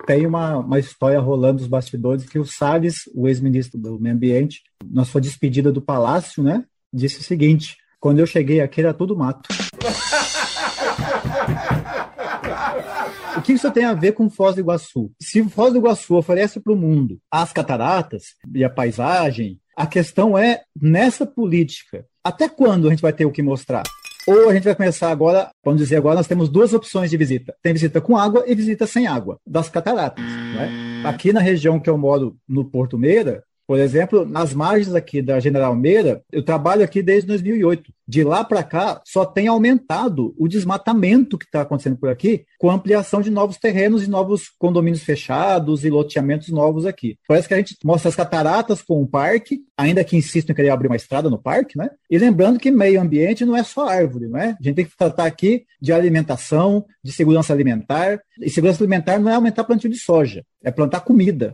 Tem 0.06 0.26
uma, 0.26 0.58
uma 0.58 0.78
história 0.78 1.18
rolando 1.18 1.60
nos 1.60 1.68
bastidores 1.68 2.24
que 2.24 2.38
o 2.38 2.44
Salles, 2.44 3.08
o 3.14 3.26
ex-ministro 3.26 3.80
do 3.80 3.98
Meio 3.98 4.14
Ambiente, 4.14 4.62
na 4.84 5.04
sua 5.04 5.20
despedida 5.20 5.72
do 5.72 5.80
Palácio, 5.80 6.42
né, 6.42 6.64
disse 6.92 7.20
o 7.20 7.22
seguinte: 7.22 7.76
Quando 7.98 8.18
eu 8.18 8.26
cheguei 8.26 8.60
aqui 8.60 8.80
era 8.80 8.92
tudo 8.92 9.16
mato. 9.16 9.48
O 13.36 13.42
que 13.42 13.52
isso 13.52 13.70
tem 13.70 13.84
a 13.84 13.94
ver 13.94 14.12
com 14.12 14.30
Foz 14.30 14.54
do 14.54 14.60
Iguaçu? 14.60 15.10
Se 15.20 15.42
Foz 15.48 15.72
do 15.72 15.78
Iguaçu 15.78 16.14
oferece 16.14 16.60
para 16.60 16.72
o 16.72 16.76
mundo 16.76 17.18
as 17.30 17.52
cataratas 17.52 18.34
e 18.54 18.62
a 18.62 18.70
paisagem, 18.70 19.58
a 19.76 19.86
questão 19.86 20.38
é 20.38 20.62
nessa 20.80 21.26
política. 21.26 22.06
Até 22.22 22.48
quando 22.48 22.86
a 22.86 22.90
gente 22.90 23.02
vai 23.02 23.12
ter 23.12 23.24
o 23.24 23.32
que 23.32 23.42
mostrar? 23.42 23.82
Ou 24.26 24.48
a 24.48 24.54
gente 24.54 24.64
vai 24.64 24.74
começar 24.74 25.10
agora, 25.10 25.50
vamos 25.64 25.80
dizer 25.80 25.96
agora, 25.96 26.16
nós 26.16 26.26
temos 26.26 26.48
duas 26.48 26.72
opções 26.72 27.10
de 27.10 27.16
visita. 27.16 27.54
Tem 27.62 27.72
visita 27.72 28.00
com 28.00 28.16
água 28.16 28.44
e 28.46 28.54
visita 28.54 28.86
sem 28.86 29.06
água, 29.06 29.38
das 29.46 29.68
cataratas. 29.68 30.24
Né? 30.24 31.02
Aqui 31.04 31.32
na 31.32 31.40
região 31.40 31.78
que 31.78 31.90
eu 31.90 31.98
moro, 31.98 32.36
no 32.48 32.64
Porto 32.64 32.98
Meira, 32.98 33.44
por 33.66 33.78
exemplo, 33.78 34.26
nas 34.26 34.52
margens 34.52 34.94
aqui 34.94 35.22
da 35.22 35.40
General 35.40 35.74
Meira, 35.74 36.22
eu 36.30 36.42
trabalho 36.42 36.84
aqui 36.84 37.02
desde 37.02 37.28
2008. 37.28 37.92
De 38.06 38.22
lá 38.22 38.44
para 38.44 38.62
cá, 38.62 39.00
só 39.04 39.24
tem 39.24 39.48
aumentado 39.48 40.34
o 40.38 40.46
desmatamento 40.46 41.38
que 41.38 41.46
está 41.46 41.62
acontecendo 41.62 41.96
por 41.96 42.10
aqui, 42.10 42.44
com 42.58 42.70
a 42.70 42.74
ampliação 42.74 43.22
de 43.22 43.30
novos 43.30 43.56
terrenos 43.56 44.04
e 44.04 44.10
novos 44.10 44.50
condomínios 44.58 45.02
fechados 45.02 45.84
e 45.84 45.90
loteamentos 45.90 46.48
novos 46.48 46.84
aqui. 46.84 47.16
Parece 47.26 47.48
que 47.48 47.54
a 47.54 47.56
gente 47.56 47.76
mostra 47.82 48.10
as 48.10 48.16
cataratas 48.16 48.82
com 48.82 49.02
o 49.02 49.06
parque, 49.06 49.60
ainda 49.76 50.04
que 50.04 50.16
insistam 50.16 50.52
em 50.52 50.56
querer 50.56 50.68
abrir 50.68 50.88
uma 50.88 50.96
estrada 50.96 51.30
no 51.30 51.38
parque, 51.38 51.78
né? 51.78 51.88
E 52.10 52.18
lembrando 52.18 52.58
que 52.58 52.70
meio 52.70 53.00
ambiente 53.00 53.44
não 53.46 53.56
é 53.56 53.62
só 53.62 53.88
árvore, 53.88 54.26
não 54.26 54.38
é? 54.38 54.48
A 54.48 54.62
gente 54.62 54.76
tem 54.76 54.84
que 54.84 54.96
tratar 54.96 55.24
aqui 55.24 55.64
de 55.80 55.92
alimentação, 55.92 56.84
de 57.02 57.12
segurança 57.12 57.52
alimentar. 57.52 58.20
E 58.40 58.50
segurança 58.50 58.82
alimentar 58.82 59.18
não 59.18 59.30
é 59.30 59.34
aumentar 59.34 59.64
plantio 59.64 59.90
de 59.90 59.98
soja, 59.98 60.44
é 60.62 60.70
plantar 60.70 61.00
comida. 61.00 61.52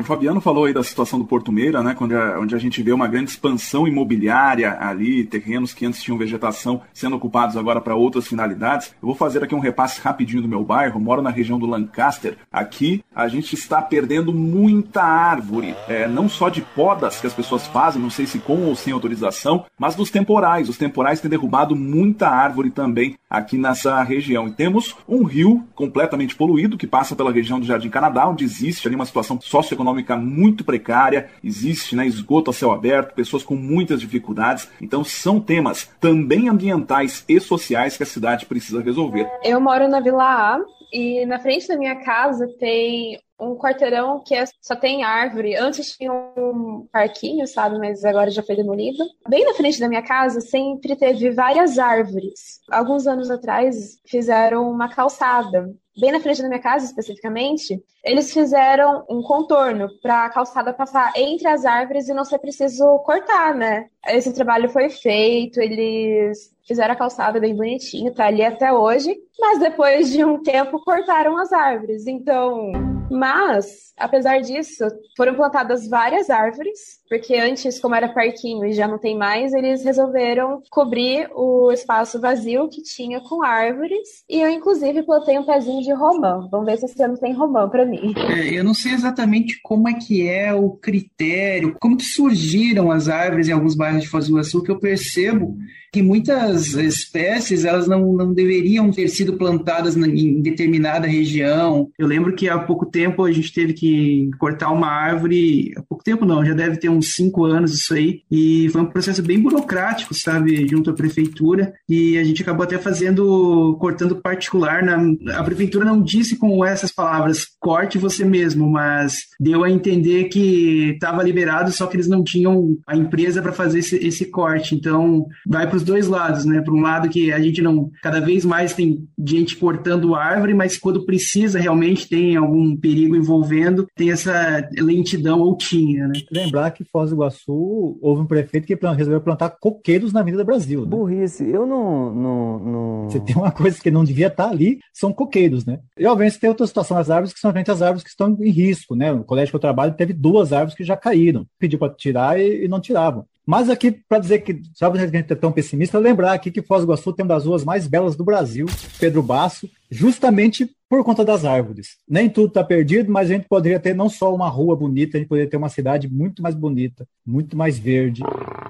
O 0.00 0.04
Fabiano 0.04 0.40
falou 0.40 0.64
aí 0.64 0.72
da 0.72 0.82
situação 0.82 1.18
do 1.18 1.24
Porto 1.24 1.52
Meira, 1.52 1.82
né, 1.82 1.96
onde 2.00 2.14
a, 2.14 2.38
onde 2.38 2.54
a 2.54 2.58
gente 2.58 2.82
vê 2.82 2.92
uma 2.92 3.06
grande 3.06 3.30
expansão 3.30 3.86
imobiliária 3.86 4.76
ali, 4.80 5.24
terrenos 5.24 5.72
que 5.72 5.86
antes 5.86 6.02
tinham 6.02 6.18
vegetação 6.18 6.82
sendo 6.92 7.16
ocupados 7.16 7.56
agora 7.56 7.80
para 7.80 7.94
outras 7.94 8.26
finalidades. 8.26 8.88
Eu 9.00 9.06
vou 9.06 9.14
fazer 9.14 9.42
aqui 9.42 9.54
um 9.54 9.60
repasse 9.60 10.00
rapidinho 10.00 10.42
do 10.42 10.48
meu 10.48 10.64
bairro, 10.64 11.00
moro 11.00 11.22
na 11.22 11.30
região 11.30 11.58
do 11.58 11.66
Lancaster. 11.66 12.36
Aqui 12.52 13.04
a 13.14 13.28
gente 13.28 13.54
está 13.54 13.80
perdendo 13.80 14.32
muita 14.32 15.02
árvore, 15.02 15.74
é, 15.88 16.08
não 16.08 16.28
só 16.28 16.48
de 16.48 16.60
podas 16.60 17.20
que 17.20 17.26
as 17.26 17.34
pessoas 17.34 17.66
fazem, 17.66 18.02
não 18.02 18.10
sei 18.10 18.26
se 18.26 18.38
com 18.38 18.64
ou 18.64 18.74
sem 18.74 18.92
autorização, 18.92 19.64
mas 19.78 19.94
dos 19.94 20.10
temporais. 20.10 20.68
Os 20.68 20.76
temporais 20.76 21.20
têm 21.20 21.30
derrubado 21.30 21.76
muita 21.76 22.28
árvore 22.28 22.70
também 22.70 23.16
aqui 23.30 23.56
nessa 23.56 24.02
região. 24.02 24.48
E 24.48 24.52
temos 24.52 24.96
um 25.08 25.24
rio 25.24 25.64
completamente 25.74 26.34
poluído 26.34 26.78
que 26.78 26.86
passa 26.86 27.16
pela 27.16 27.32
região 27.32 27.58
do 27.58 27.66
Jardim 27.66 27.88
Canadá, 27.88 28.28
onde 28.28 28.44
existe 28.44 28.86
ali 28.86 28.96
uma 28.96 29.06
situação 29.06 29.40
socioeconômica 29.40 29.83
muito 30.16 30.64
precária, 30.64 31.28
existe 31.42 31.94
né, 31.96 32.06
esgoto 32.06 32.50
a 32.50 32.54
céu 32.54 32.72
aberto, 32.72 33.14
pessoas 33.14 33.42
com 33.42 33.54
muitas 33.54 34.00
dificuldades. 34.00 34.68
Então 34.80 35.04
são 35.04 35.40
temas 35.40 35.90
também 36.00 36.48
ambientais 36.48 37.24
e 37.28 37.40
sociais 37.40 37.96
que 37.96 38.02
a 38.02 38.06
cidade 38.06 38.46
precisa 38.46 38.80
resolver. 38.80 39.28
Eu 39.42 39.60
moro 39.60 39.88
na 39.88 40.00
Vila 40.00 40.24
A 40.24 40.60
e 40.94 41.26
na 41.26 41.40
frente 41.40 41.66
da 41.66 41.76
minha 41.76 41.96
casa 42.04 42.46
tem 42.56 43.18
um 43.36 43.56
quarteirão 43.56 44.22
que 44.24 44.32
é, 44.32 44.44
só 44.60 44.76
tem 44.76 45.02
árvore. 45.02 45.56
Antes 45.56 45.96
tinha 45.96 46.12
um 46.12 46.86
parquinho, 46.92 47.48
sabe? 47.48 47.78
Mas 47.78 48.04
agora 48.04 48.30
já 48.30 48.44
foi 48.44 48.54
demolido. 48.54 49.04
Bem 49.28 49.44
na 49.44 49.54
frente 49.54 49.80
da 49.80 49.88
minha 49.88 50.02
casa 50.02 50.40
sempre 50.40 50.94
teve 50.94 51.32
várias 51.32 51.80
árvores. 51.80 52.60
Alguns 52.70 53.08
anos 53.08 53.28
atrás 53.28 53.98
fizeram 54.06 54.70
uma 54.70 54.88
calçada. 54.88 55.74
Bem 56.00 56.12
na 56.12 56.20
frente 56.20 56.42
da 56.42 56.48
minha 56.48 56.60
casa, 56.60 56.86
especificamente, 56.86 57.82
eles 58.04 58.32
fizeram 58.32 59.04
um 59.10 59.20
contorno 59.20 59.88
para 60.00 60.26
a 60.26 60.30
calçada 60.30 60.72
passar 60.72 61.12
entre 61.16 61.48
as 61.48 61.64
árvores 61.64 62.08
e 62.08 62.14
não 62.14 62.24
ser 62.24 62.38
preciso 62.38 62.98
cortar, 63.00 63.52
né? 63.52 63.88
Esse 64.06 64.32
trabalho 64.32 64.68
foi 64.68 64.90
feito, 64.90 65.60
eles 65.60 66.53
fizeram 66.66 66.94
a 66.94 66.96
calçada 66.96 67.40
bem 67.40 67.54
bonitinho, 67.54 68.14
tá 68.14 68.26
ali 68.26 68.44
até 68.44 68.72
hoje, 68.72 69.16
mas 69.38 69.58
depois 69.58 70.10
de 70.10 70.24
um 70.24 70.42
tempo 70.42 70.82
cortaram 70.84 71.38
as 71.38 71.52
árvores. 71.52 72.06
Então, 72.06 72.72
mas, 73.10 73.92
apesar 73.98 74.40
disso, 74.40 74.84
foram 75.16 75.34
plantadas 75.34 75.88
várias 75.88 76.30
árvores, 76.30 77.03
porque 77.14 77.36
antes, 77.36 77.78
como 77.78 77.94
era 77.94 78.08
parquinho 78.08 78.64
e 78.66 78.72
já 78.72 78.88
não 78.88 78.98
tem 78.98 79.16
mais, 79.16 79.52
eles 79.52 79.84
resolveram 79.84 80.60
cobrir 80.68 81.28
o 81.32 81.70
espaço 81.70 82.20
vazio 82.20 82.68
que 82.68 82.82
tinha 82.82 83.20
com 83.20 83.40
árvores. 83.44 84.24
E 84.28 84.40
eu, 84.40 84.50
inclusive, 84.50 85.04
plantei 85.04 85.38
um 85.38 85.46
pezinho 85.46 85.80
de 85.80 85.92
romã. 85.92 86.48
Vamos 86.50 86.66
ver 86.66 86.76
se 86.76 86.86
esse 86.86 87.00
ano 87.00 87.16
tem 87.16 87.32
romã 87.32 87.68
para 87.68 87.86
mim. 87.86 88.12
É, 88.16 88.58
eu 88.58 88.64
não 88.64 88.74
sei 88.74 88.92
exatamente 88.92 89.60
como 89.62 89.88
é 89.88 89.94
que 89.94 90.26
é 90.26 90.52
o 90.52 90.70
critério, 90.70 91.76
como 91.80 91.96
que 91.96 92.04
surgiram 92.04 92.90
as 92.90 93.08
árvores 93.08 93.48
em 93.48 93.52
alguns 93.52 93.76
bairros 93.76 94.02
de 94.02 94.08
Foz 94.08 94.26
do 94.26 94.32
Iguaçu, 94.32 94.64
que 94.64 94.72
eu 94.72 94.80
percebo 94.80 95.56
que 95.94 96.02
muitas 96.02 96.74
espécies 96.74 97.64
elas 97.64 97.86
não, 97.86 98.12
não 98.12 98.34
deveriam 98.34 98.90
ter 98.90 99.06
sido 99.06 99.34
plantadas 99.34 99.96
em 99.96 100.42
determinada 100.42 101.06
região. 101.06 101.88
Eu 101.96 102.08
lembro 102.08 102.34
que 102.34 102.48
há 102.48 102.58
pouco 102.58 102.84
tempo 102.84 103.22
a 103.22 103.30
gente 103.30 103.52
teve 103.52 103.72
que 103.72 104.28
cortar 104.36 104.72
uma 104.72 104.88
árvore, 104.88 105.72
há 105.76 105.82
pouco 105.82 106.02
tempo 106.02 106.24
não, 106.24 106.44
já 106.44 106.52
deve 106.52 106.78
ter 106.78 106.88
uns 106.88 107.03
cinco 107.04 107.44
anos 107.44 107.74
isso 107.74 107.94
aí, 107.94 108.22
e 108.30 108.68
foi 108.70 108.80
um 108.82 108.86
processo 108.86 109.22
bem 109.22 109.40
burocrático, 109.40 110.14
sabe, 110.14 110.66
junto 110.68 110.90
à 110.90 110.94
prefeitura, 110.94 111.72
e 111.88 112.18
a 112.18 112.24
gente 112.24 112.42
acabou 112.42 112.64
até 112.64 112.78
fazendo, 112.78 113.76
cortando 113.80 114.16
particular, 114.16 114.82
na, 114.82 114.98
a 115.38 115.44
prefeitura 115.44 115.84
não 115.84 116.02
disse 116.02 116.36
com 116.36 116.64
essas 116.64 116.92
palavras, 116.92 117.46
corte 117.60 117.98
você 117.98 118.24
mesmo, 118.24 118.68
mas 118.70 119.20
deu 119.38 119.64
a 119.64 119.70
entender 119.70 120.24
que 120.24 120.92
estava 120.94 121.22
liberado, 121.22 121.70
só 121.70 121.86
que 121.86 121.96
eles 121.96 122.08
não 122.08 122.22
tinham 122.22 122.76
a 122.86 122.96
empresa 122.96 123.42
para 123.42 123.52
fazer 123.52 123.80
esse, 123.80 123.96
esse 123.96 124.26
corte, 124.26 124.74
então 124.74 125.26
vai 125.46 125.66
para 125.66 125.76
os 125.76 125.82
dois 125.82 126.08
lados, 126.08 126.44
né? 126.44 126.60
Por 126.60 126.74
um 126.74 126.80
lado 126.80 127.08
que 127.08 127.32
a 127.32 127.40
gente 127.40 127.60
não, 127.62 127.90
cada 128.02 128.20
vez 128.20 128.44
mais 128.44 128.74
tem 128.74 129.06
gente 129.26 129.56
cortando 129.56 130.14
árvore, 130.14 130.54
mas 130.54 130.76
quando 130.76 131.04
precisa 131.04 131.58
realmente 131.58 132.08
tem 132.08 132.36
algum 132.36 132.76
perigo 132.76 133.16
envolvendo, 133.16 133.86
tem 133.94 134.10
essa 134.10 134.68
lentidão 134.78 135.40
ou 135.40 135.56
tinha, 135.56 136.08
né? 136.08 136.14
Lembrar 136.30 136.70
que 136.70 136.83
Foz 136.84 137.10
do 137.10 137.16
Iguaçu 137.16 137.98
houve 138.00 138.22
um 138.22 138.26
prefeito 138.26 138.66
que 138.66 138.74
resolveu 138.74 139.20
plantar 139.20 139.50
coqueiros 139.50 140.12
na 140.12 140.20
Avenida 140.20 140.44
Brasil. 140.44 140.82
Né? 140.82 140.88
Burrice, 140.88 141.48
eu 141.48 141.66
não, 141.66 142.14
não, 142.14 142.58
não... 142.58 143.10
Você 143.10 143.20
tem 143.20 143.36
uma 143.36 143.50
coisa 143.50 143.80
que 143.80 143.90
não 143.90 144.04
devia 144.04 144.28
estar 144.28 144.48
ali, 144.48 144.78
são 144.92 145.12
coqueiros, 145.12 145.64
né? 145.64 145.80
E 145.98 146.06
obviamente 146.06 146.38
tem 146.38 146.48
outra 146.48 146.66
situação 146.66 146.96
das 146.96 147.10
árvores 147.10 147.32
que 147.32 147.40
são 147.40 147.50
realmente 147.50 147.70
as 147.70 147.82
árvores 147.82 148.02
que 148.02 148.10
estão 148.10 148.36
em 148.40 148.50
risco, 148.50 148.94
né? 148.94 149.12
O 149.12 149.24
colégio 149.24 149.52
que 149.52 149.56
eu 149.56 149.60
trabalho 149.60 149.94
teve 149.94 150.12
duas 150.12 150.52
árvores 150.52 150.76
que 150.76 150.84
já 150.84 150.96
caíram. 150.96 151.46
Pediu 151.58 151.78
para 151.78 151.92
tirar 151.92 152.38
e, 152.38 152.64
e 152.64 152.68
não 152.68 152.80
tiravam. 152.80 153.24
Mas 153.46 153.68
aqui, 153.68 153.90
para 153.90 154.18
dizer 154.18 154.38
que, 154.40 154.62
sabe, 154.74 154.98
a 154.98 155.06
gente 155.06 155.32
é 155.32 155.36
tão 155.36 155.52
pessimista, 155.52 155.98
lembrar 155.98 156.32
aqui 156.32 156.50
que 156.50 156.62
Foz 156.62 156.80
do 156.80 156.86
Iguaçu 156.86 157.12
tem 157.12 157.24
uma 157.24 157.34
das 157.34 157.44
ruas 157.44 157.62
mais 157.62 157.86
belas 157.86 158.16
do 158.16 158.24
Brasil, 158.24 158.66
Pedro 158.98 159.22
Basso, 159.22 159.68
justamente 159.90 160.70
por 160.94 161.04
conta 161.04 161.24
das 161.24 161.44
árvores. 161.44 161.96
Nem 162.08 162.28
tudo 162.28 162.48
está 162.48 162.62
perdido, 162.62 163.10
mas 163.10 163.30
a 163.30 163.34
gente 163.34 163.48
poderia 163.48 163.80
ter 163.80 163.94
não 163.94 164.08
só 164.08 164.34
uma 164.34 164.48
rua 164.48 164.76
bonita, 164.76 165.16
a 165.16 165.20
gente 165.20 165.28
poderia 165.28 165.50
ter 165.50 165.56
uma 165.56 165.68
cidade 165.68 166.08
muito 166.08 166.42
mais 166.42 166.54
bonita, 166.54 167.06
muito 167.26 167.56
mais 167.56 167.78
verde. 167.78 168.22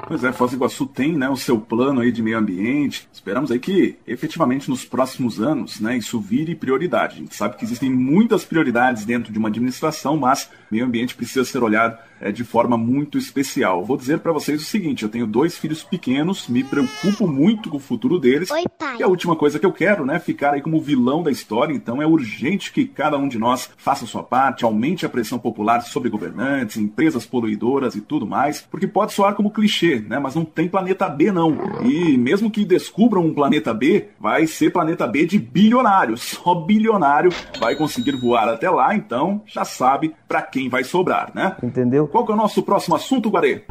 Pois 0.06 0.24
é, 0.24 0.32
Foz 0.32 0.50
do 0.50 0.56
Iguaçu 0.56 0.86
tem 0.86 1.16
né, 1.16 1.28
o 1.28 1.36
seu 1.36 1.60
plano 1.60 2.00
aí 2.00 2.10
de 2.10 2.22
meio 2.22 2.38
ambiente. 2.38 3.08
Esperamos 3.12 3.50
aí 3.50 3.58
que, 3.58 3.96
efetivamente, 4.06 4.70
nos 4.70 4.84
próximos 4.84 5.40
anos, 5.40 5.80
né, 5.80 5.96
isso 5.96 6.20
vire 6.20 6.54
prioridade. 6.54 7.16
A 7.16 7.18
gente 7.18 7.34
sabe 7.34 7.56
que 7.56 7.64
existem 7.64 7.90
muitas 7.90 8.44
prioridades 8.44 9.04
dentro 9.04 9.32
de 9.32 9.38
uma 9.38 9.48
administração, 9.48 10.16
mas 10.16 10.50
meio 10.70 10.84
ambiente 10.84 11.14
precisa 11.14 11.44
ser 11.44 11.62
olhado 11.62 11.98
é, 12.24 12.32
de 12.32 12.42
forma 12.42 12.78
muito 12.78 13.18
especial. 13.18 13.84
Vou 13.84 13.98
dizer 13.98 14.20
para 14.20 14.32
vocês 14.32 14.62
o 14.62 14.64
seguinte: 14.64 15.02
eu 15.02 15.10
tenho 15.10 15.26
dois 15.26 15.58
filhos 15.58 15.84
pequenos, 15.84 16.48
me 16.48 16.64
preocupo 16.64 17.28
muito 17.28 17.68
com 17.68 17.76
o 17.76 17.80
futuro 17.80 18.18
deles. 18.18 18.50
Oi, 18.50 18.64
pai. 18.78 18.96
E 18.98 19.02
a 19.02 19.06
última 19.06 19.36
coisa 19.36 19.58
que 19.58 19.66
eu 19.66 19.72
quero, 19.72 20.06
né, 20.06 20.18
ficar 20.18 20.54
aí 20.54 20.62
como 20.62 20.80
vilão 20.80 21.22
da 21.22 21.30
história. 21.30 21.74
Então 21.74 22.00
é 22.00 22.06
urgente 22.06 22.72
que 22.72 22.86
cada 22.86 23.18
um 23.18 23.28
de 23.28 23.38
nós 23.38 23.68
faça 23.76 24.06
a 24.06 24.08
sua 24.08 24.22
parte, 24.22 24.64
aumente 24.64 25.04
a 25.04 25.08
pressão 25.08 25.38
popular 25.38 25.82
sobre 25.82 26.08
governantes, 26.08 26.78
empresas 26.78 27.26
poluidoras 27.26 27.94
e 27.94 28.00
tudo 28.00 28.26
mais, 28.26 28.62
porque 28.62 28.86
pode 28.86 29.12
soar 29.12 29.34
como 29.34 29.50
clichê, 29.50 30.00
né, 30.00 30.18
mas 30.18 30.34
não 30.34 30.46
tem 30.46 30.66
planeta 30.66 31.08
B 31.10 31.30
não. 31.30 31.58
E 31.82 32.16
mesmo 32.16 32.50
que 32.50 32.64
descubram 32.64 33.22
um 33.22 33.34
planeta 33.34 33.74
B, 33.74 34.08
vai 34.18 34.46
ser 34.46 34.72
planeta 34.72 35.06
B 35.06 35.26
de 35.26 35.38
bilionário. 35.38 36.16
Só 36.24 36.54
bilionário 36.54 37.30
vai 37.60 37.76
conseguir 37.76 38.16
voar 38.16 38.48
até 38.48 38.70
lá. 38.70 38.94
Então 38.94 39.42
já 39.44 39.64
sabe 39.64 40.14
para 40.26 40.40
quem 40.40 40.70
vai 40.70 40.84
sobrar, 40.84 41.30
né? 41.34 41.56
Entendeu? 41.62 42.08
Qual 42.14 42.25
que 42.25 42.30
é 42.30 42.35
o 42.37 42.38
nosso 42.38 42.62
próximo 42.62 42.94
assunto, 42.94 43.28
Guarê? 43.28 43.64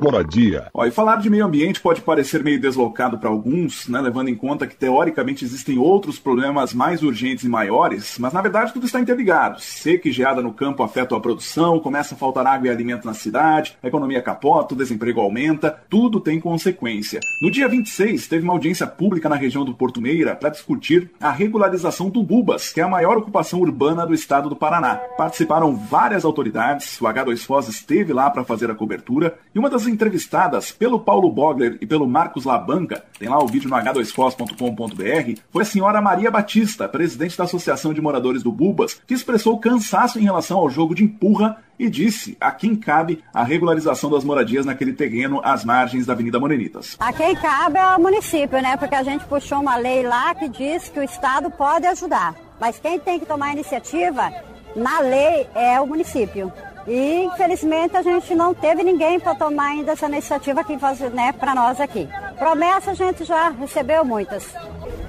Moradia. 0.00 0.68
Ó, 0.72 0.84
e 0.84 0.90
falar 0.90 1.16
de 1.16 1.28
meio 1.28 1.44
ambiente 1.44 1.80
pode 1.80 2.00
parecer 2.00 2.44
meio 2.44 2.60
deslocado 2.60 3.18
para 3.18 3.28
alguns, 3.28 3.88
né, 3.88 4.00
levando 4.00 4.28
em 4.28 4.34
conta 4.36 4.66
que 4.66 4.76
teoricamente 4.76 5.44
existem 5.44 5.78
outros 5.78 6.18
problemas 6.18 6.72
mais 6.72 7.02
urgentes 7.02 7.44
e 7.44 7.48
maiores, 7.48 8.18
mas 8.20 8.32
na 8.32 8.42
verdade 8.42 8.72
tudo 8.72 8.86
está 8.86 9.00
interligado. 9.00 9.60
Seca 9.60 10.08
e 10.08 10.12
geada 10.12 10.42
no 10.42 10.52
campo 10.52 10.82
afetam 10.82 11.18
a 11.18 11.20
produção, 11.20 11.80
começa 11.80 12.14
a 12.14 12.18
faltar 12.18 12.46
água 12.46 12.68
e 12.68 12.70
alimento 12.70 13.04
na 13.04 13.14
cidade, 13.14 13.76
a 13.82 13.88
economia 13.88 14.22
capota, 14.22 14.74
o 14.74 14.78
desemprego 14.78 15.20
aumenta, 15.20 15.76
tudo 15.88 16.20
tem 16.20 16.38
consequência. 16.38 17.20
No 17.42 17.50
dia 17.50 17.68
26, 17.68 18.28
teve 18.28 18.44
uma 18.44 18.52
audiência 18.52 18.86
pública 18.86 19.28
na 19.28 19.36
região 19.36 19.64
do 19.64 19.74
Porto 19.74 20.00
Meira 20.00 20.36
para 20.36 20.50
discutir 20.50 21.10
a 21.20 21.30
regularização 21.30 22.10
do 22.10 22.22
Bubas, 22.22 22.72
que 22.72 22.80
é 22.80 22.84
a 22.84 22.88
maior 22.88 23.16
ocupação 23.16 23.60
urbana 23.60 24.06
do 24.06 24.14
estado 24.14 24.48
do 24.48 24.56
Paraná. 24.56 24.96
Participaram 25.16 25.74
várias 25.74 26.24
autoridades, 26.24 27.00
o 27.00 27.04
H2 27.04 27.45
Foz 27.46 27.68
esteve 27.68 28.12
lá 28.12 28.28
para 28.28 28.44
fazer 28.44 28.70
a 28.70 28.74
cobertura, 28.74 29.38
e 29.54 29.58
uma 29.58 29.70
das 29.70 29.86
entrevistadas 29.86 30.70
pelo 30.72 31.00
Paulo 31.00 31.30
Bogler 31.30 31.78
e 31.80 31.86
pelo 31.86 32.06
Marcos 32.06 32.44
Labanca, 32.44 33.04
tem 33.18 33.28
lá 33.28 33.38
o 33.38 33.46
vídeo 33.46 33.70
no 33.70 33.76
h2fos.com.br, 33.76 35.40
foi 35.50 35.62
a 35.62 35.64
senhora 35.64 36.02
Maria 36.02 36.30
Batista, 36.30 36.88
presidente 36.88 37.38
da 37.38 37.44
Associação 37.44 37.94
de 37.94 38.00
Moradores 38.00 38.42
do 38.42 38.52
Bubas, 38.52 39.00
que 39.06 39.14
expressou 39.14 39.58
cansaço 39.58 40.18
em 40.18 40.24
relação 40.24 40.58
ao 40.58 40.68
jogo 40.68 40.94
de 40.94 41.04
empurra 41.04 41.62
e 41.78 41.90
disse 41.90 42.36
a 42.40 42.50
quem 42.50 42.74
cabe 42.74 43.22
a 43.32 43.44
regularização 43.44 44.10
das 44.10 44.24
moradias 44.24 44.66
naquele 44.66 44.92
terreno 44.92 45.40
às 45.44 45.64
margens 45.64 46.06
da 46.06 46.12
Avenida 46.12 46.40
Morenitas. 46.40 46.96
A 46.98 47.12
quem 47.12 47.34
cabe 47.36 47.78
é 47.78 47.96
o 47.96 48.00
município, 48.00 48.60
né? 48.60 48.76
Porque 48.76 48.94
a 48.94 49.02
gente 49.02 49.24
puxou 49.26 49.60
uma 49.60 49.76
lei 49.76 50.02
lá 50.02 50.34
que 50.34 50.48
diz 50.48 50.88
que 50.88 50.98
o 50.98 51.02
Estado 51.02 51.50
pode 51.50 51.86
ajudar. 51.86 52.34
Mas 52.60 52.78
quem 52.78 52.98
tem 52.98 53.20
que 53.20 53.26
tomar 53.26 53.48
a 53.48 53.52
iniciativa 53.52 54.32
na 54.74 55.00
lei 55.00 55.46
é 55.54 55.80
o 55.80 55.86
município. 55.86 56.52
E 56.86 57.24
infelizmente 57.24 57.96
a 57.96 58.02
gente 58.02 58.34
não 58.34 58.54
teve 58.54 58.82
ninguém 58.82 59.18
para 59.18 59.34
tomar 59.34 59.70
ainda 59.70 59.92
essa 59.92 60.06
iniciativa 60.06 60.60
aqui 60.60 60.76
né, 61.12 61.32
para 61.32 61.54
nós 61.54 61.80
aqui. 61.80 62.08
Promessa 62.38 62.92
a 62.92 62.94
gente 62.94 63.24
já 63.24 63.50
recebeu 63.50 64.04
muitas. 64.04 64.54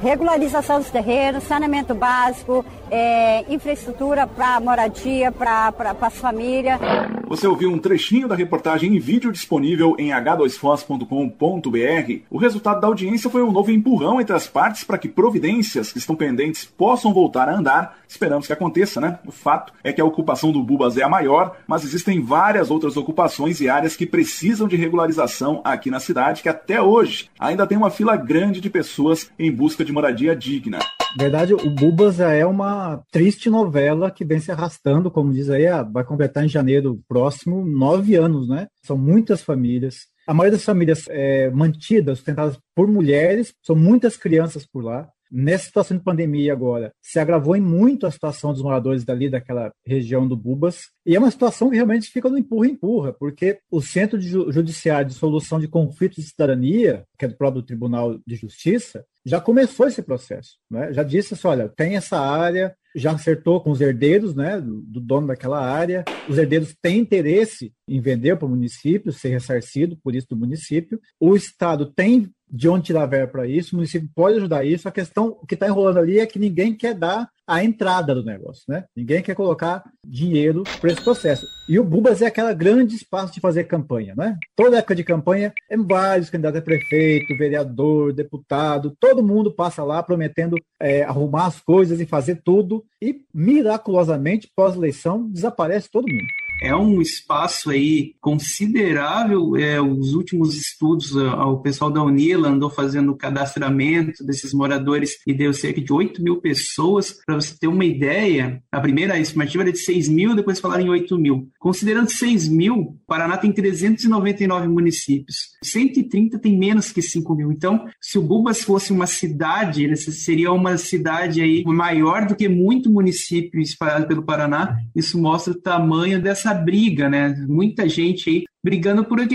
Regularização 0.02 0.80
dos 0.80 0.90
terrenos, 0.90 1.44
saneamento 1.44 1.94
básico, 1.94 2.66
é, 2.90 3.46
infraestrutura 3.52 4.28
para 4.28 4.60
moradia, 4.60 5.32
para 5.32 5.74
as 6.02 6.18
famílias. 6.18 6.80
Você 7.28 7.48
ouviu 7.48 7.72
um 7.72 7.80
trechinho 7.80 8.28
da 8.28 8.36
reportagem 8.36 8.96
em 8.96 9.00
vídeo 9.00 9.32
disponível 9.32 9.96
em 10.00 10.12
h2fos.com.br. 10.12 12.22
O 12.30 12.38
resultado 12.38 12.80
da 12.80 12.88
audiência 12.88 13.30
foi 13.30 13.44
um 13.44 13.52
novo 13.52 13.72
empurrão 13.72 14.22
entre 14.22 14.36
as 14.36 14.48
partes 14.48 14.84
para 14.84 14.98
que 14.98 15.10
providências 15.10 15.92
que 15.92 15.98
estão 15.98 16.16
pendentes 16.16 16.66
possam 16.66 17.14
voltar 17.14 17.50
a 17.50 17.56
andar. 17.56 17.98
Esperamos 18.08 18.48
que 18.48 18.54
aconteça, 18.54 19.02
né? 19.02 19.20
O 19.26 19.32
fato 19.32 19.74
é 19.84 19.92
que 19.92 20.00
a 20.00 20.06
ocupação 20.06 20.52
do 20.52 20.64
Bubas 20.64 20.98
é 20.98 21.04
a 21.04 21.10
maior, 21.10 21.58
mas 21.68 21.84
existem 21.84 22.22
várias 22.22 22.72
outras 22.72 22.96
ocupações 22.98 23.60
e 23.60 23.70
áreas 23.70 23.96
que 23.96 24.06
precisam 24.06 24.68
de 24.68 24.76
regularização 24.76 25.62
aqui 25.64 25.92
na 25.92 26.00
cidade, 26.00 26.42
que 26.42 26.50
até 26.50 26.82
hoje 26.82 27.30
ainda 27.40 27.68
tem 27.68 27.78
uma 27.78 27.90
fila 27.90 28.16
grande 28.16 28.62
de 28.62 28.70
pessoas 28.70 29.30
em 29.38 29.52
busca 29.52 29.84
de 29.84 29.92
moradia 29.92 30.36
digna. 30.36 30.80
verdade, 31.18 31.54
o 31.54 31.70
Bubas 31.70 32.16
já 32.16 32.32
é 32.32 32.46
uma 32.46 33.02
triste 33.12 33.50
novela 33.50 34.12
que 34.12 34.26
vem 34.26 34.40
se 34.40 34.52
arrastando, 34.52 35.12
como 35.12 35.34
diz 35.34 35.50
aí, 35.50 35.68
ah, 35.68 35.84
vai 35.84 36.04
completar 36.04 36.46
em 36.46 36.50
janeiro 36.50 37.02
próximo 37.08 37.66
nove 37.66 38.16
anos, 38.16 38.48
né? 38.48 38.68
São 38.84 38.98
muitas 38.98 39.42
famílias. 39.42 40.08
A 40.28 40.34
maioria 40.34 40.58
das 40.58 40.66
famílias 40.66 41.06
é, 41.10 41.50
mantidas, 41.50 42.18
sustentadas 42.18 42.60
por 42.76 42.88
mulheres, 42.88 43.54
são 43.64 43.76
muitas 43.76 44.18
crianças 44.18 44.66
por 44.66 44.84
lá 44.84 45.08
nessa 45.32 45.66
situação 45.66 45.98
de 45.98 46.04
pandemia 46.04 46.54
agora, 46.54 46.92
se 47.02 47.20
agravou 47.20 47.56
em 47.56 47.62
muito 47.62 48.06
a 48.06 48.12
situação 48.12 48.54
dos 48.54 48.62
moradores 48.62 49.04
dali 49.04 49.30
daquela 49.30 49.72
região 49.86 50.28
do 50.28 50.36
Bubas. 50.36 50.90
E 51.06 51.16
é 51.16 51.20
uma 51.20 51.32
situação 51.32 51.70
que 51.70 51.76
realmente 51.76 52.10
fica 52.10 52.30
no 52.30 52.38
empurra-empurra, 52.38 53.14
porque 53.14 53.60
o 53.72 53.82
Centro 53.82 54.18
de 54.18 54.28
Judiciário 54.28 55.08
de 55.08 55.14
Solução 55.14 55.60
de 55.60 55.68
Conflitos 55.68 56.24
de 56.24 56.30
Cidadania, 56.30 57.04
que 57.18 57.26
é 57.26 57.28
do 57.28 57.38
próprio 57.38 57.64
Tribunal 57.64 58.20
de 58.26 58.36
Justiça, 58.36 59.06
já 59.26 59.42
começou 59.42 59.88
esse 59.88 60.02
processo. 60.02 60.58
Né? 60.70 60.94
Já 60.94 61.04
disse 61.04 61.34
assim: 61.34 61.48
olha, 61.48 61.68
tem 61.68 61.98
essa 61.98 62.18
área, 62.18 62.74
já 62.96 63.12
acertou 63.12 63.62
com 63.62 63.72
os 63.72 63.82
herdeiros 63.82 64.34
né, 64.34 64.60
do 64.62 65.02
dono 65.02 65.28
daquela 65.28 65.60
área. 65.60 66.06
Os 66.30 66.38
herdeiros 66.38 66.74
têm 66.82 67.00
interesse 67.00 67.74
em 67.88 68.00
vender 68.00 68.38
para 68.38 68.46
o 68.46 68.50
município, 68.50 69.12
ser 69.12 69.30
ressarcido 69.30 69.98
por 70.02 70.16
isso 70.16 70.28
do 70.30 70.38
município. 70.38 71.00
O 71.20 71.36
Estado 71.36 71.92
tem 71.94 72.32
de 72.50 72.70
onde 72.70 72.86
tirar 72.86 73.06
verba 73.06 73.32
para 73.32 73.48
isso, 73.48 73.74
o 73.74 73.76
município 73.78 74.10
pode 74.16 74.38
ajudar 74.38 74.66
isso. 74.66 74.88
A 74.88 74.92
questão 74.92 75.38
que 75.48 75.54
está 75.54 75.68
enrolando 75.68 76.00
ali 76.00 76.20
é 76.20 76.26
que 76.26 76.40
ninguém 76.40 76.74
quer 76.74 76.94
dar 76.94 77.30
a 77.46 77.64
entrada 77.64 78.14
do 78.14 78.26
negócio, 78.26 78.64
né? 78.68 78.84
Ninguém 78.96 79.22
quer 79.22 79.34
colocar 79.34 79.82
dinheiro 80.06 80.64
para 80.82 80.92
esse 80.92 81.02
processo. 81.02 81.46
E 81.70 81.80
o 81.80 81.84
Bubas 81.84 82.22
é 82.22 82.26
aquele 82.28 82.54
grande 82.54 82.96
espaço 82.96 83.34
de 83.34 83.40
fazer 83.40 83.64
campanha, 83.64 84.14
né? 84.18 84.38
Toda 84.54 84.78
época 84.78 84.96
de 84.96 85.04
campanha, 85.04 85.54
é 85.70 85.78
vários 85.78 86.30
candidatos 86.30 86.60
a 86.60 86.64
prefeito, 86.64 87.38
vereador, 87.38 88.12
deputado, 88.12 88.96
todo 89.00 89.24
mundo 89.24 89.50
passa 89.50 89.84
lá 89.84 90.04
prometendo 90.04 90.58
é, 90.80 91.04
arrumar 91.04 91.46
as 91.46 91.62
coisas 91.62 92.02
e 92.02 92.06
fazer 92.06 92.42
tudo, 92.44 92.84
e 93.02 93.22
miraculosamente, 93.34 94.52
pós-eleição, 94.54 95.30
desaparece 95.30 95.90
todo 95.90 96.08
mundo 96.08 96.47
é 96.62 96.76
um 96.76 97.02
espaço 97.02 97.70
aí 97.70 98.14
considerável. 98.20 99.56
É, 99.56 99.82
os 99.82 100.14
últimos 100.14 100.56
estudos, 100.56 101.16
o 101.16 101.58
pessoal 101.58 101.92
da 101.92 102.04
Unila 102.04 102.50
andou 102.50 102.70
fazendo 102.70 103.12
o 103.12 103.18
cadastramento 103.18 104.24
desses 104.24 104.54
moradores 104.54 105.18
e 105.26 105.34
deu 105.34 105.54
cerca 105.54 105.82
de 105.82 105.92
8 105.92 106.22
mil 106.22 106.38
pessoas. 106.38 107.20
Para 107.26 107.36
você 107.36 107.56
ter 107.58 107.68
uma 107.68 107.86
ideia, 107.86 108.62
a 108.72 108.80
primeira 108.80 109.20
estimativa 109.20 109.64
era 109.64 109.72
de 109.72 109.80
6 109.80 110.08
mil, 110.08 110.36
depois 110.36 110.60
falaram 110.60 110.84
em 110.84 110.90
8 110.90 111.18
mil. 111.18 111.50
Considerando 111.60 112.10
6 112.10 112.48
mil, 112.48 112.98
Paraná 113.08 113.38
tem 113.38 113.52
399 113.52 114.68
municípios. 114.68 115.38
130 115.64 116.40
tem 116.40 116.58
menos 116.58 116.92
que 116.92 117.02
5 117.02 117.36
mil. 117.36 117.52
Então, 117.52 117.86
se 118.02 118.18
o 118.18 118.22
Bubas 118.22 118.62
fosse 118.62 118.92
uma 118.92 119.08
cidade, 119.08 119.84
ele 119.84 119.96
seria 119.96 120.52
uma 120.52 120.78
cidade 120.78 121.42
aí 121.42 121.64
maior 121.66 122.28
do 122.28 122.36
que 122.36 122.48
muito 122.48 122.90
município 122.92 123.60
espalhado 123.60 124.08
pelo 124.08 124.24
Paraná. 124.24 124.78
Isso 124.96 125.20
mostra 125.20 125.54
o 125.54 125.62
tamanho 125.62 126.22
dessa 126.22 126.47
essa 126.48 126.54
briga, 126.54 127.10
né? 127.10 127.30
Muita 127.48 127.88
gente 127.90 128.30
aí 128.30 128.44
brigando 128.64 129.06
por 129.06 129.20
é, 129.20 129.26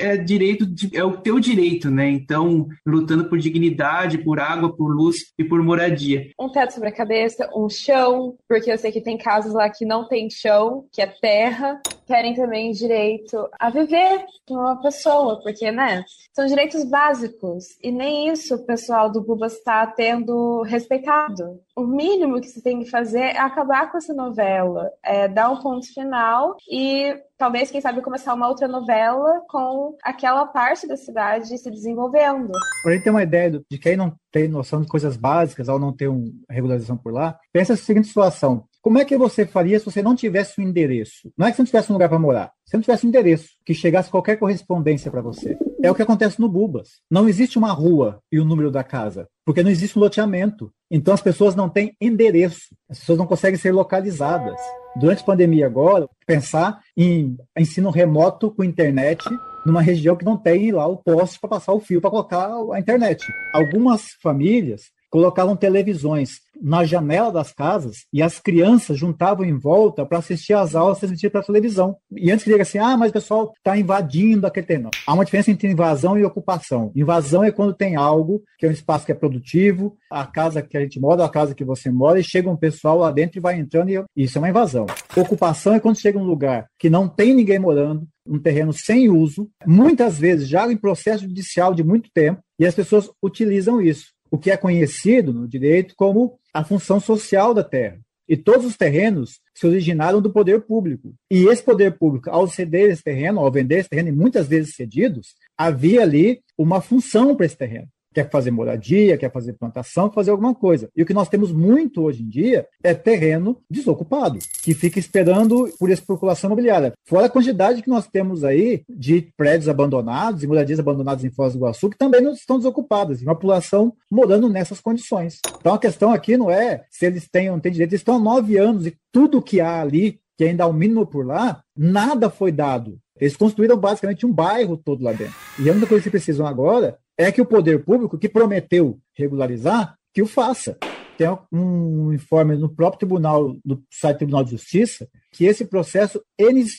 é 0.00 0.16
direito, 0.16 0.66
de, 0.66 0.96
é 0.96 1.04
o 1.04 1.16
teu 1.16 1.38
direito, 1.38 1.90
né? 1.90 2.08
Então, 2.08 2.66
lutando 2.86 3.28
por 3.28 3.38
dignidade, 3.38 4.18
por 4.18 4.40
água, 4.40 4.74
por 4.74 4.94
luz 4.94 5.32
e 5.38 5.44
por 5.44 5.62
moradia. 5.62 6.30
Um 6.38 6.50
teto 6.50 6.74
sobre 6.74 6.88
a 6.88 6.94
cabeça, 6.94 7.48
um 7.54 7.68
chão, 7.68 8.36
porque 8.48 8.70
eu 8.70 8.78
sei 8.78 8.92
que 8.92 9.00
tem 9.00 9.16
casos 9.16 9.54
lá 9.54 9.68
que 9.70 9.84
não 9.84 10.06
tem 10.06 10.28
chão, 10.30 10.86
que 10.92 11.00
é 11.00 11.06
terra. 11.06 11.80
Querem 12.06 12.34
também 12.34 12.72
direito 12.72 13.48
a 13.58 13.70
viver 13.70 14.24
com 14.46 14.54
uma 14.54 14.80
pessoa, 14.80 15.40
porque, 15.42 15.70
né? 15.70 16.04
São 16.34 16.46
direitos 16.46 16.84
básicos. 16.84 17.64
E 17.82 17.90
nem 17.90 18.28
isso 18.28 18.56
o 18.56 18.66
pessoal 18.66 19.10
do 19.10 19.22
Bubas 19.22 19.54
está 19.54 19.86
tendo 19.86 20.62
respeitado. 20.62 21.60
O 21.74 21.86
mínimo 21.86 22.40
que 22.40 22.48
se 22.48 22.62
tem 22.62 22.80
que 22.80 22.90
fazer 22.90 23.20
é 23.20 23.38
acabar 23.38 23.90
com 23.90 23.96
essa 23.96 24.12
novela, 24.12 24.90
é 25.02 25.26
dar 25.28 25.50
um 25.50 25.60
ponto 25.60 25.86
final 25.94 26.56
e 26.70 27.14
talvez, 27.42 27.72
quem 27.72 27.80
sabe, 27.80 28.00
começar 28.00 28.34
uma 28.34 28.48
outra 28.48 28.68
novela 28.68 29.42
com 29.48 29.96
aquela 30.04 30.46
parte 30.46 30.86
da 30.86 30.96
cidade 30.96 31.58
se 31.58 31.70
desenvolvendo. 31.72 32.52
Para 32.84 32.92
gente 32.92 33.02
ter 33.02 33.10
uma 33.10 33.24
ideia 33.24 33.50
de 33.68 33.78
quem 33.78 33.96
não 33.96 34.14
tem 34.30 34.46
noção 34.46 34.80
de 34.80 34.86
coisas 34.86 35.16
básicas 35.16 35.68
ao 35.68 35.76
não 35.76 35.92
ter 35.92 36.06
uma 36.06 36.30
regularização 36.48 36.96
por 36.96 37.12
lá, 37.12 37.36
pensa 37.52 37.72
a 37.72 37.76
seguinte 37.76 38.06
situação. 38.06 38.62
Como 38.80 39.00
é 39.00 39.04
que 39.04 39.18
você 39.18 39.44
faria 39.44 39.76
se 39.76 39.84
você 39.84 40.00
não 40.00 40.14
tivesse 40.14 40.60
um 40.60 40.64
endereço? 40.64 41.32
Não 41.36 41.48
é 41.48 41.50
que 41.50 41.56
você 41.56 41.62
não 41.62 41.66
tivesse 41.66 41.90
um 41.90 41.94
lugar 41.94 42.08
para 42.08 42.18
morar. 42.20 42.52
Se 42.64 42.74
não 42.74 42.80
tivesse 42.80 43.06
um 43.06 43.08
endereço, 43.08 43.48
que 43.66 43.74
chegasse 43.74 44.08
qualquer 44.08 44.36
correspondência 44.36 45.10
para 45.10 45.20
você. 45.20 45.58
É 45.82 45.90
o 45.90 45.94
que 45.94 46.02
acontece 46.02 46.40
no 46.40 46.48
Bubas. 46.48 47.00
Não 47.10 47.28
existe 47.28 47.58
uma 47.58 47.72
rua 47.72 48.20
e 48.30 48.38
o 48.38 48.44
número 48.44 48.70
da 48.70 48.84
casa, 48.84 49.26
porque 49.44 49.64
não 49.64 49.70
existe 49.70 49.98
um 49.98 50.02
loteamento. 50.02 50.72
Então 50.88 51.12
as 51.12 51.20
pessoas 51.20 51.56
não 51.56 51.68
têm 51.68 51.96
endereço. 52.00 52.68
As 52.88 53.00
pessoas 53.00 53.18
não 53.18 53.26
conseguem 53.26 53.58
ser 53.58 53.72
localizadas. 53.72 54.60
Durante 54.94 55.22
a 55.22 55.26
pandemia 55.26 55.66
agora, 55.66 56.08
pensar 56.24 56.80
em 56.96 57.36
ensino 57.58 57.90
remoto 57.90 58.50
com 58.52 58.62
internet 58.62 59.24
numa 59.66 59.82
região 59.82 60.14
que 60.14 60.24
não 60.24 60.36
tem 60.36 60.70
lá 60.70 60.86
o 60.86 60.98
poste 60.98 61.40
para 61.40 61.50
passar 61.50 61.72
o 61.72 61.80
fio 61.80 62.00
para 62.00 62.10
colocar 62.10 62.48
a 62.72 62.78
internet. 62.78 63.24
Algumas 63.52 64.12
famílias 64.22 64.91
colocavam 65.12 65.54
televisões 65.54 66.40
na 66.60 66.84
janela 66.84 67.30
das 67.30 67.52
casas 67.52 68.06
e 68.10 68.22
as 68.22 68.40
crianças 68.40 68.98
juntavam 68.98 69.44
em 69.44 69.58
volta 69.58 70.06
para 70.06 70.18
assistir 70.18 70.54
às 70.54 70.74
aulas 70.74 70.98
transmitidas 70.98 71.32
pela 71.32 71.44
televisão. 71.44 71.96
E 72.16 72.30
antes 72.30 72.44
que 72.44 72.50
diga 72.50 72.62
assim, 72.62 72.78
ah, 72.78 72.96
mas 72.96 73.10
o 73.10 73.12
pessoal 73.12 73.52
está 73.58 73.76
invadindo 73.76 74.46
aquele 74.46 74.66
terreno. 74.66 74.90
Há 75.06 75.12
uma 75.12 75.24
diferença 75.24 75.50
entre 75.50 75.68
invasão 75.68 76.18
e 76.18 76.24
ocupação. 76.24 76.90
Invasão 76.96 77.44
é 77.44 77.50
quando 77.50 77.74
tem 77.74 77.94
algo 77.94 78.42
que 78.58 78.64
é 78.64 78.68
um 78.70 78.72
espaço 78.72 79.04
que 79.04 79.12
é 79.12 79.14
produtivo, 79.14 79.98
a 80.10 80.24
casa 80.24 80.62
que 80.62 80.78
a 80.78 80.80
gente 80.80 80.98
mora, 80.98 81.24
a 81.24 81.28
casa 81.28 81.54
que 81.54 81.64
você 81.64 81.90
mora, 81.90 82.18
e 82.18 82.24
chega 82.24 82.48
um 82.48 82.56
pessoal 82.56 82.96
lá 82.96 83.10
dentro 83.10 83.38
e 83.38 83.42
vai 83.42 83.58
entrando, 83.58 83.90
e 83.90 84.02
isso 84.16 84.38
é 84.38 84.40
uma 84.40 84.48
invasão. 84.48 84.86
Ocupação 85.14 85.74
é 85.74 85.80
quando 85.80 86.00
chega 86.00 86.18
um 86.18 86.24
lugar 86.24 86.66
que 86.78 86.88
não 86.88 87.06
tem 87.06 87.34
ninguém 87.34 87.58
morando, 87.58 88.06
um 88.26 88.38
terreno 88.38 88.72
sem 88.72 89.10
uso, 89.10 89.50
muitas 89.66 90.18
vezes 90.18 90.48
já 90.48 90.70
em 90.72 90.76
processo 90.76 91.24
judicial 91.24 91.74
de 91.74 91.84
muito 91.84 92.08
tempo, 92.14 92.40
e 92.58 92.64
as 92.64 92.74
pessoas 92.74 93.10
utilizam 93.22 93.82
isso 93.82 94.06
o 94.32 94.38
que 94.38 94.50
é 94.50 94.56
conhecido 94.56 95.30
no 95.30 95.46
direito 95.46 95.94
como 95.94 96.38
a 96.54 96.64
função 96.64 96.98
social 96.98 97.52
da 97.52 97.62
terra. 97.62 98.00
E 98.26 98.34
todos 98.34 98.64
os 98.64 98.78
terrenos 98.78 99.40
se 99.54 99.66
originaram 99.66 100.22
do 100.22 100.32
poder 100.32 100.62
público. 100.62 101.14
E 101.30 101.44
esse 101.44 101.62
poder 101.62 101.98
público, 101.98 102.30
ao 102.30 102.48
ceder 102.48 102.90
esse 102.90 103.04
terreno, 103.04 103.40
ao 103.40 103.52
vender 103.52 103.80
esse 103.80 103.90
terreno, 103.90 104.08
e 104.08 104.12
muitas 104.12 104.48
vezes 104.48 104.74
cedidos, 104.74 105.34
havia 105.54 106.00
ali 106.00 106.40
uma 106.56 106.80
função 106.80 107.36
para 107.36 107.44
esse 107.44 107.58
terreno 107.58 107.88
quer 108.12 108.30
fazer 108.30 108.50
moradia, 108.50 109.16
quer 109.16 109.30
fazer 109.32 109.54
plantação, 109.54 110.10
fazer 110.10 110.30
alguma 110.30 110.54
coisa. 110.54 110.88
E 110.96 111.02
o 111.02 111.06
que 111.06 111.14
nós 111.14 111.28
temos 111.28 111.52
muito 111.52 112.02
hoje 112.02 112.22
em 112.22 112.28
dia 112.28 112.66
é 112.82 112.94
terreno 112.94 113.58
desocupado, 113.70 114.38
que 114.62 114.74
fica 114.74 114.98
esperando 114.98 115.72
por 115.78 115.90
especulação 115.90 116.48
imobiliária. 116.48 116.92
Fora 117.04 117.26
a 117.26 117.30
quantidade 117.30 117.82
que 117.82 117.90
nós 117.90 118.06
temos 118.06 118.44
aí 118.44 118.82
de 118.88 119.32
prédios 119.36 119.68
abandonados 119.68 120.42
e 120.42 120.46
moradias 120.46 120.78
abandonadas 120.78 121.24
em 121.24 121.30
Foz 121.30 121.52
do 121.52 121.58
Iguaçu, 121.58 121.90
que 121.90 121.98
também 121.98 122.20
não 122.20 122.32
estão 122.32 122.58
desocupadas, 122.58 123.20
e 123.20 123.24
uma 123.24 123.34
população 123.34 123.92
morando 124.10 124.48
nessas 124.48 124.80
condições. 124.80 125.40
Então 125.58 125.74
a 125.74 125.78
questão 125.78 126.12
aqui 126.12 126.36
não 126.36 126.50
é 126.50 126.84
se 126.90 127.06
eles 127.06 127.28
têm 127.28 127.48
ou 127.48 127.56
não 127.56 127.60
têm 127.60 127.72
direito, 127.72 127.92
eles 127.92 128.00
estão 128.00 128.16
há 128.16 128.18
nove 128.18 128.56
anos 128.56 128.86
e 128.86 128.96
tudo 129.10 129.42
que 129.42 129.60
há 129.60 129.80
ali 129.80 130.20
que 130.36 130.44
ainda 130.44 130.64
há 130.64 130.66
o 130.66 130.72
mínimo 130.72 131.06
por 131.06 131.26
lá, 131.26 131.62
nada 131.76 132.30
foi 132.30 132.50
dado 132.50 132.98
Eles 133.20 133.36
construíram 133.36 133.76
basicamente 133.76 134.26
um 134.26 134.32
bairro 134.32 134.76
todo 134.76 135.04
lá 135.04 135.12
dentro. 135.12 135.34
E 135.58 135.68
a 135.68 135.72
única 135.72 135.86
coisa 135.86 136.02
que 136.02 136.10
precisam 136.10 136.46
agora 136.46 136.98
é 137.16 137.30
que 137.30 137.40
o 137.40 137.46
poder 137.46 137.84
público, 137.84 138.18
que 138.18 138.28
prometeu 138.28 138.98
regularizar, 139.14 139.96
que 140.12 140.22
o 140.22 140.26
faça. 140.26 140.78
Tem 141.16 141.28
um 141.52 142.12
informe 142.12 142.56
no 142.56 142.68
próprio 142.68 143.00
tribunal, 143.00 143.56
no 143.64 143.82
site 143.90 144.14
do 144.14 144.18
Tribunal 144.18 144.44
de 144.44 144.52
Justiça, 144.52 145.08
que 145.30 145.44
esse 145.44 145.64
processo 145.64 146.22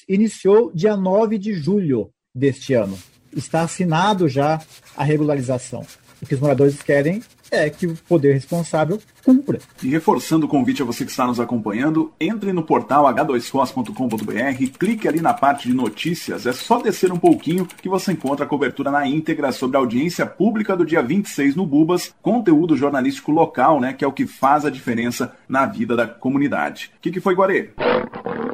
iniciou 0.07 0.71
dia 0.73 0.97
9 0.97 1.37
de 1.37 1.53
julho 1.53 2.11
deste 2.33 2.73
ano. 2.73 2.97
Está 3.31 3.61
assinado 3.61 4.27
já 4.27 4.61
a 4.97 5.03
regularização. 5.03 5.85
O 6.21 6.25
que 6.25 6.35
os 6.35 6.39
moradores 6.39 6.81
querem 6.81 7.21
é 7.53 7.69
que 7.69 7.87
o 7.87 7.95
poder 8.07 8.33
responsável 8.33 8.99
cumpra. 9.23 9.59
E 9.81 9.87
reforçando 9.89 10.45
o 10.45 10.49
convite 10.49 10.81
a 10.81 10.85
você 10.85 11.05
que 11.05 11.11
está 11.11 11.25
nos 11.25 11.39
acompanhando, 11.39 12.11
entre 12.19 12.51
no 12.51 12.63
portal 12.63 13.05
h2fos.com.br, 13.05 14.77
clique 14.77 15.07
ali 15.07 15.21
na 15.21 15.33
parte 15.33 15.67
de 15.67 15.73
notícias, 15.73 16.45
é 16.45 16.51
só 16.51 16.81
descer 16.81 17.11
um 17.11 17.17
pouquinho 17.17 17.65
que 17.65 17.89
você 17.89 18.11
encontra 18.11 18.45
a 18.45 18.49
cobertura 18.49 18.91
na 18.91 19.07
íntegra 19.07 19.51
sobre 19.51 19.77
a 19.77 19.79
audiência 19.79 20.25
pública 20.25 20.75
do 20.75 20.85
dia 20.85 21.01
26 21.01 21.55
no 21.55 21.65
Bubas, 21.65 22.13
conteúdo 22.21 22.75
jornalístico 22.75 23.31
local, 23.31 23.79
né, 23.79 23.93
que 23.93 24.03
é 24.03 24.07
o 24.07 24.13
que 24.13 24.25
faz 24.25 24.65
a 24.65 24.69
diferença 24.69 25.35
na 25.47 25.65
vida 25.65 25.95
da 25.95 26.07
comunidade. 26.07 26.91
O 26.97 27.01
que, 27.01 27.11
que 27.11 27.19
foi, 27.19 27.35
Guarê? 27.35 27.71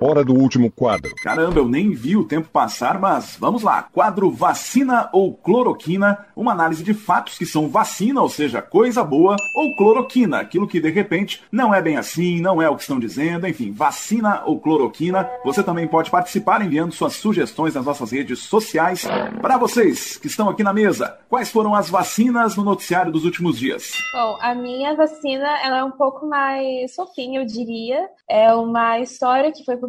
Hora 0.02 0.24
do 0.24 0.34
último 0.34 0.72
quadro. 0.72 1.14
Caramba, 1.22 1.60
eu 1.60 1.68
nem 1.68 1.92
vi 1.92 2.16
o 2.16 2.24
tempo 2.24 2.48
passar, 2.48 2.98
mas 2.98 3.36
vamos 3.38 3.64
lá. 3.64 3.84
Quadro 3.84 4.32
vacina 4.32 5.10
ou 5.12 5.34
cloroquina, 5.34 6.26
uma 6.34 6.54
análise 6.54 6.82
de 6.82 6.94
fatos 6.94 7.38
que 7.38 7.46
são 7.46 7.68
vacina, 7.68 8.22
ou 8.22 8.30
seja, 8.30 8.62
coisa 8.62 9.04
boa, 9.04 9.36
ou 9.54 9.76
cloroquina, 9.76 10.40
aquilo 10.40 10.70
que 10.70 10.80
de 10.80 10.90
repente 10.90 11.44
não 11.52 11.76
é 11.76 11.82
bem 11.82 11.98
assim, 11.98 12.40
não 12.40 12.62
é 12.62 12.70
o 12.70 12.78
que 12.78 12.84
estão 12.84 12.98
dizendo, 12.98 13.46
enfim, 13.46 13.72
vacina 13.74 14.42
ou 14.46 14.58
cloroquina. 14.58 15.30
Você 15.44 15.62
também 15.62 15.86
pode 15.86 16.10
participar 16.10 16.66
enviando 16.66 16.94
suas 16.94 17.16
sugestões 17.16 17.76
nas 17.76 17.86
nossas 17.86 18.12
redes 18.12 18.40
sociais. 18.40 19.06
Para 19.42 19.58
vocês 19.58 20.16
que 20.16 20.28
estão 20.28 20.48
aqui 20.48 20.64
na 20.64 20.72
mesa, 20.72 21.18
quais 21.28 21.52
foram 21.52 21.76
as 21.76 21.90
vacinas 21.90 22.56
no 22.56 22.64
noticiário 22.64 23.12
dos 23.12 23.26
últimos 23.26 23.60
dias? 23.60 23.92
Bom, 24.14 24.38
a 24.40 24.56
minha 24.56 24.96
vacina 24.96 25.62
ela 25.62 25.80
é 25.80 25.84
um 25.84 25.92
pouco 25.92 26.26
mais 26.26 26.96
fofinha, 26.96 27.42
eu 27.42 27.46
diria. 27.46 28.08
É 28.30 28.54
uma 28.54 29.00
história 29.00 29.52
que 29.52 29.66
foi 29.66 29.76
publicada 29.76 29.88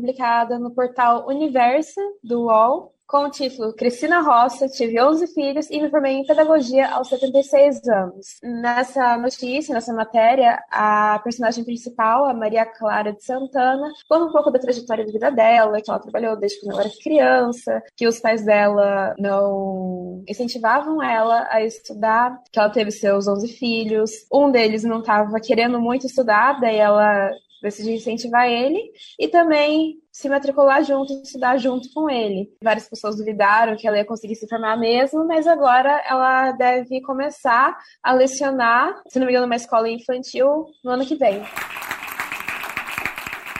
no 0.58 0.70
portal 0.72 1.26
Universo 1.28 2.00
do 2.22 2.44
UOL 2.44 2.94
com 3.10 3.24
o 3.24 3.30
título 3.30 3.74
Cresci 3.74 4.06
na 4.06 4.20
Roça, 4.20 4.68
tive 4.68 5.02
11 5.02 5.34
filhos 5.34 5.68
e 5.68 5.80
me 5.82 5.90
formei 5.90 6.12
em 6.12 6.24
pedagogia 6.24 6.88
aos 6.90 7.08
76 7.08 7.88
anos. 7.88 8.38
Nessa 8.40 9.16
notícia, 9.16 9.74
nessa 9.74 9.92
matéria, 9.92 10.62
a 10.70 11.18
personagem 11.24 11.64
principal, 11.64 12.26
a 12.26 12.32
Maria 12.32 12.64
Clara 12.64 13.12
de 13.12 13.24
Santana, 13.24 13.90
conta 14.08 14.26
um 14.26 14.32
pouco 14.32 14.52
da 14.52 14.60
trajetória 14.60 15.04
de 15.04 15.10
vida 15.10 15.28
dela, 15.28 15.80
que 15.80 15.90
ela 15.90 15.98
trabalhou 15.98 16.36
desde 16.36 16.60
quando 16.60 16.74
ela 16.74 16.82
era 16.82 17.02
criança, 17.02 17.82
que 17.96 18.06
os 18.06 18.20
pais 18.20 18.44
dela 18.44 19.16
não 19.18 20.22
incentivavam 20.28 21.02
ela 21.02 21.48
a 21.50 21.64
estudar, 21.64 22.40
que 22.52 22.60
ela 22.60 22.70
teve 22.70 22.92
seus 22.92 23.26
11 23.26 23.48
filhos. 23.48 24.12
Um 24.32 24.52
deles 24.52 24.84
não 24.84 25.00
estava 25.00 25.40
querendo 25.40 25.80
muito 25.80 26.06
estudar, 26.06 26.60
daí 26.60 26.76
ela 26.76 27.28
decidiu 27.62 27.94
incentivar 27.94 28.48
ele 28.48 28.78
e 29.18 29.28
também 29.28 29.98
se 30.12 30.28
matricular 30.28 30.84
junto, 30.84 31.12
estudar 31.22 31.56
junto 31.58 31.92
com 31.92 32.10
ele. 32.10 32.50
Várias 32.62 32.88
pessoas 32.88 33.16
duvidaram 33.16 33.76
que 33.76 33.86
ela 33.86 33.98
ia 33.98 34.04
conseguir 34.04 34.34
se 34.34 34.48
formar 34.48 34.76
mesmo, 34.76 35.26
mas 35.26 35.46
agora 35.46 36.02
ela 36.08 36.52
deve 36.52 37.00
começar 37.02 37.76
a 38.02 38.12
lecionar, 38.12 39.00
se 39.08 39.18
não 39.18 39.26
me 39.26 39.32
engano, 39.32 39.46
numa 39.46 39.56
escola 39.56 39.88
infantil 39.88 40.66
no 40.84 40.90
ano 40.90 41.06
que 41.06 41.16
vem. 41.16 41.42